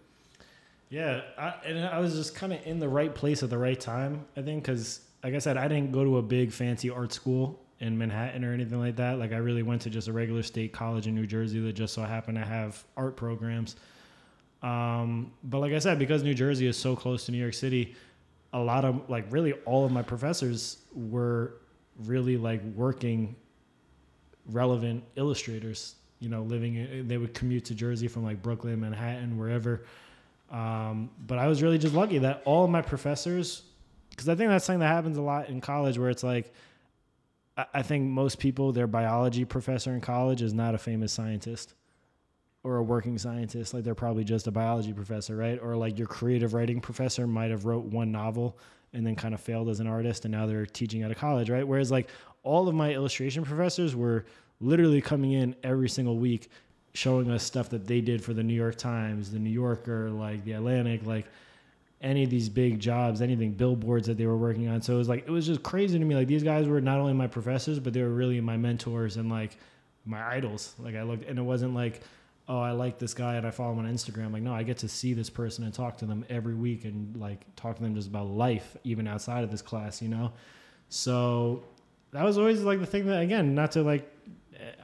[0.90, 3.80] Yeah, I, and I was just kind of in the right place at the right
[3.80, 4.26] time.
[4.36, 7.60] I think because like I said, I didn't go to a big fancy art school
[7.80, 9.20] in Manhattan or anything like that.
[9.20, 11.94] Like I really went to just a regular state college in New Jersey that just
[11.94, 13.76] so happened to have art programs.
[14.64, 17.96] Um, but like I said, because New Jersey is so close to New York City,
[18.54, 21.54] a lot of like really all of my professors were
[22.06, 23.36] really like working
[24.48, 25.96] relevant illustrators.
[26.20, 29.84] You know, living they would commute to Jersey from like Brooklyn, Manhattan, wherever.
[30.50, 33.64] Um, but I was really just lucky that all of my professors,
[34.10, 36.52] because I think that's something that happens a lot in college, where it's like,
[37.74, 41.74] I, think most people, their biology professor in college is not a famous scientist
[42.64, 43.74] or a working scientist.
[43.74, 45.60] Like they're probably just a biology professor, right?
[45.62, 48.58] Or like your creative writing professor might have wrote one novel
[48.94, 51.50] and then kind of failed as an artist, and now they're teaching at a college,
[51.50, 51.68] right?
[51.68, 52.10] Whereas like
[52.44, 54.26] all of my illustration professors were
[54.62, 56.50] literally coming in every single week
[56.94, 60.44] showing us stuff that they did for the New York Times, the New Yorker, like
[60.46, 61.26] the Atlantic, like
[62.02, 64.82] any of these big jobs, anything billboards that they were working on.
[64.82, 66.16] So it was like it was just crazy to me.
[66.16, 69.30] Like these guys were not only my professors, but they were really my mentors and
[69.30, 69.58] like
[70.06, 70.76] my idols.
[70.80, 72.02] Like I looked, and it wasn't like,
[72.48, 74.32] oh, I like this guy and I follow him on Instagram.
[74.32, 77.16] Like no, I get to see this person and talk to them every week and
[77.18, 80.32] like talk to them just about life, even outside of this class, you know.
[80.90, 81.64] So
[82.12, 84.12] that was always like the thing that again, not to like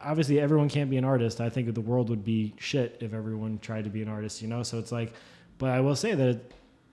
[0.04, 1.42] obviously everyone can't be an artist.
[1.42, 4.48] I think the world would be shit if everyone tried to be an artist, you
[4.48, 4.64] know?
[4.64, 5.14] So it's like,
[5.58, 6.42] but I will say that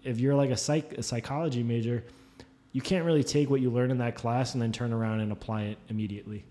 [0.03, 2.05] if you're like a psych a psychology major,
[2.73, 5.33] you can't really take what you learn in that class and then turn around and
[5.33, 6.45] apply it immediately.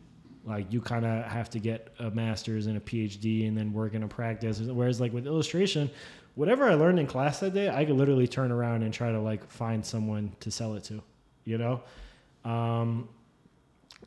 [0.46, 3.94] Like you kind of have to get a master's and a PhD and then work
[3.94, 4.60] in a practice.
[4.60, 5.90] Whereas like with illustration,
[6.36, 9.20] whatever I learned in class that day, I could literally turn around and try to
[9.20, 11.02] like find someone to sell it to,
[11.46, 11.82] you know?
[12.46, 13.10] Um,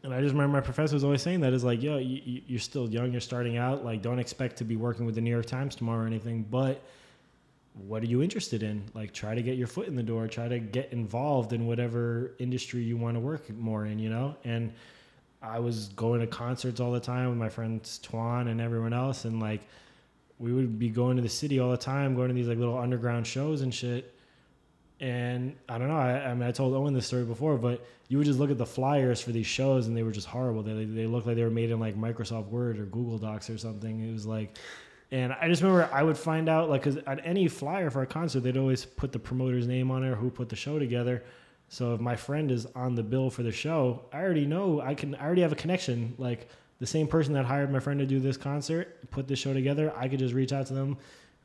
[0.03, 2.59] and I just remember my professor was always saying that is like, yo, you, you're
[2.59, 3.84] still young, you're starting out.
[3.84, 6.43] Like, don't expect to be working with the New York Times tomorrow or anything.
[6.51, 6.82] But
[7.75, 8.85] what are you interested in?
[8.95, 10.29] Like, try to get your foot in the door.
[10.29, 13.99] Try to get involved in whatever industry you want to work more in.
[13.99, 14.37] You know.
[14.45, 14.73] And
[15.41, 19.25] I was going to concerts all the time with my friends Twan and everyone else,
[19.25, 19.62] and like,
[20.39, 22.79] we would be going to the city all the time, going to these like little
[22.79, 24.14] underground shows and shit
[25.03, 25.97] and I don't know.
[25.97, 28.57] I, I, mean, I told Owen this story before, but you would just look at
[28.57, 30.62] the flyers for these shows, and they were just horrible.
[30.62, 33.59] They they looked like they were made in like Microsoft Word or Google Docs or
[33.59, 34.09] something.
[34.09, 34.57] It was like,
[35.12, 38.06] and I just remember I would find out like because at any flyer for a
[38.06, 41.22] concert, they'd always put the promoter's name on it, or who put the show together.
[41.68, 44.94] So if my friend is on the bill for the show, I already know I
[44.94, 45.14] can.
[45.14, 46.14] I already have a connection.
[46.18, 46.48] Like
[46.80, 49.92] the same person that hired my friend to do this concert, put this show together,
[49.96, 50.96] I could just reach out to them,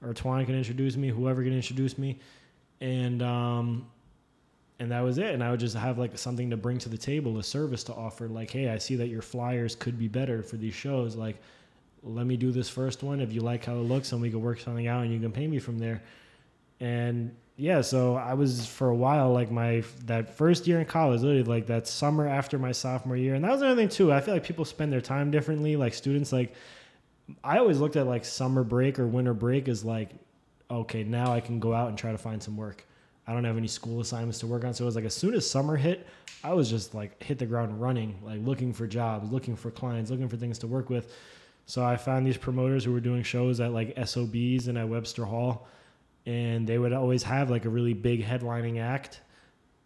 [0.02, 2.18] or Twan can introduce me, whoever can introduce me
[2.82, 3.88] and um,
[4.80, 5.34] and that was it.
[5.34, 7.94] And I would just have like something to bring to the table, a service to
[7.94, 8.28] offer.
[8.28, 11.16] Like, hey, I see that your flyers could be better for these shows.
[11.16, 11.38] Like,
[12.10, 13.20] let me do this first one.
[13.20, 15.32] If you like how it looks, and we can work something out, and you can
[15.32, 16.02] pay me from there.
[16.80, 21.22] And yeah, so I was for a while like my that first year in college,
[21.22, 24.14] literally like that summer after my sophomore year, and that was another thing too.
[24.14, 25.76] I feel like people spend their time differently.
[25.76, 26.54] Like students, like
[27.44, 30.12] I always looked at like summer break or winter break as like
[30.70, 32.86] okay, now I can go out and try to find some work.
[33.26, 34.74] I don't have any school assignments to work on.
[34.74, 36.08] So it was like as soon as summer hit,
[36.44, 40.10] I was just like hit the ground running, like looking for jobs, looking for clients,
[40.12, 41.14] looking for things to work with.
[41.68, 45.26] So I found these promoters who were doing shows at like SOBs and at Webster
[45.26, 45.68] Hall.
[46.26, 49.22] And they would always have like a really big headlining act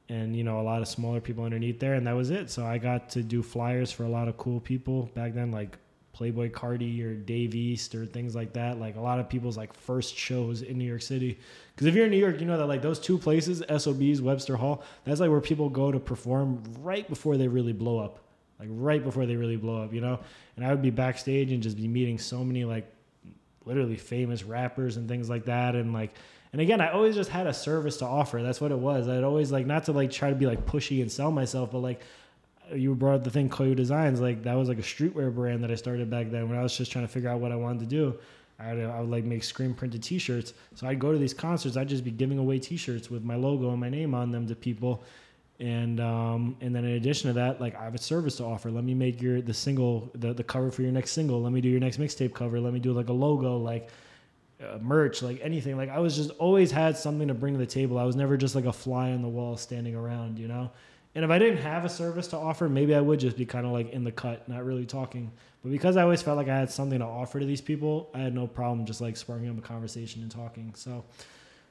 [0.07, 1.95] and, you know, a lot of smaller people underneath there.
[1.95, 2.51] And that was it.
[2.51, 5.77] So I got to do flyers for a lot of cool people back then, like
[6.15, 8.79] Playboi Carti or Dave East or things like that.
[8.79, 11.39] Like a lot of people's like first shows in New York City.
[11.73, 14.55] Because if you're in New York, you know that like those two places, SOBs, Webster
[14.55, 18.19] Hall, that's like where people go to perform right before they really blow up.
[18.61, 20.19] Like right before they really blow up, you know?
[20.55, 22.89] And I would be backstage and just be meeting so many like
[23.65, 25.75] literally famous rappers and things like that.
[25.75, 26.13] And like,
[26.53, 28.41] and again, I always just had a service to offer.
[28.41, 29.09] That's what it was.
[29.09, 31.79] I'd always like, not to like try to be like pushy and sell myself, but
[31.79, 32.01] like,
[32.73, 35.71] you brought up the thing Koyo Designs, like that was like a streetwear brand that
[35.71, 37.79] I started back then when I was just trying to figure out what I wanted
[37.81, 38.17] to do.
[38.59, 40.53] I would, I would like make screen printed T-shirts.
[40.75, 41.75] So I'd go to these concerts.
[41.75, 44.55] I'd just be giving away T-shirts with my logo and my name on them to
[44.55, 45.03] people.
[45.61, 48.71] And um, and then in addition to that, like I have a service to offer.
[48.71, 51.39] Let me make your the single the, the cover for your next single.
[51.39, 52.59] Let me do your next mixtape cover.
[52.59, 53.89] Let me do like a logo, like
[54.59, 55.77] uh, merch, like anything.
[55.77, 57.99] Like I was just always had something to bring to the table.
[57.99, 60.71] I was never just like a fly on the wall standing around, you know.
[61.13, 63.67] And if I didn't have a service to offer, maybe I would just be kind
[63.67, 65.31] of like in the cut, not really talking.
[65.61, 68.19] But because I always felt like I had something to offer to these people, I
[68.19, 70.73] had no problem just like sparking up a conversation and talking.
[70.75, 71.03] So,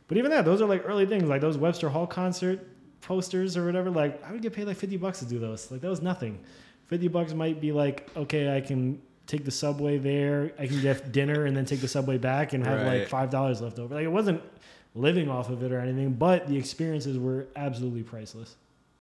[0.06, 2.64] but even that, those are like early things, like those Webster Hall concert
[3.00, 3.90] posters or whatever.
[3.90, 5.70] Like I would get paid like fifty bucks to do those.
[5.70, 6.38] Like that was nothing.
[6.86, 11.12] Fifty bucks might be like okay, I can take the subway there, I can get
[11.20, 13.00] dinner and then take the subway back and have right.
[13.00, 13.94] like five dollars left over.
[13.94, 14.42] Like it wasn't
[14.94, 18.56] living off of it or anything, but the experiences were absolutely priceless.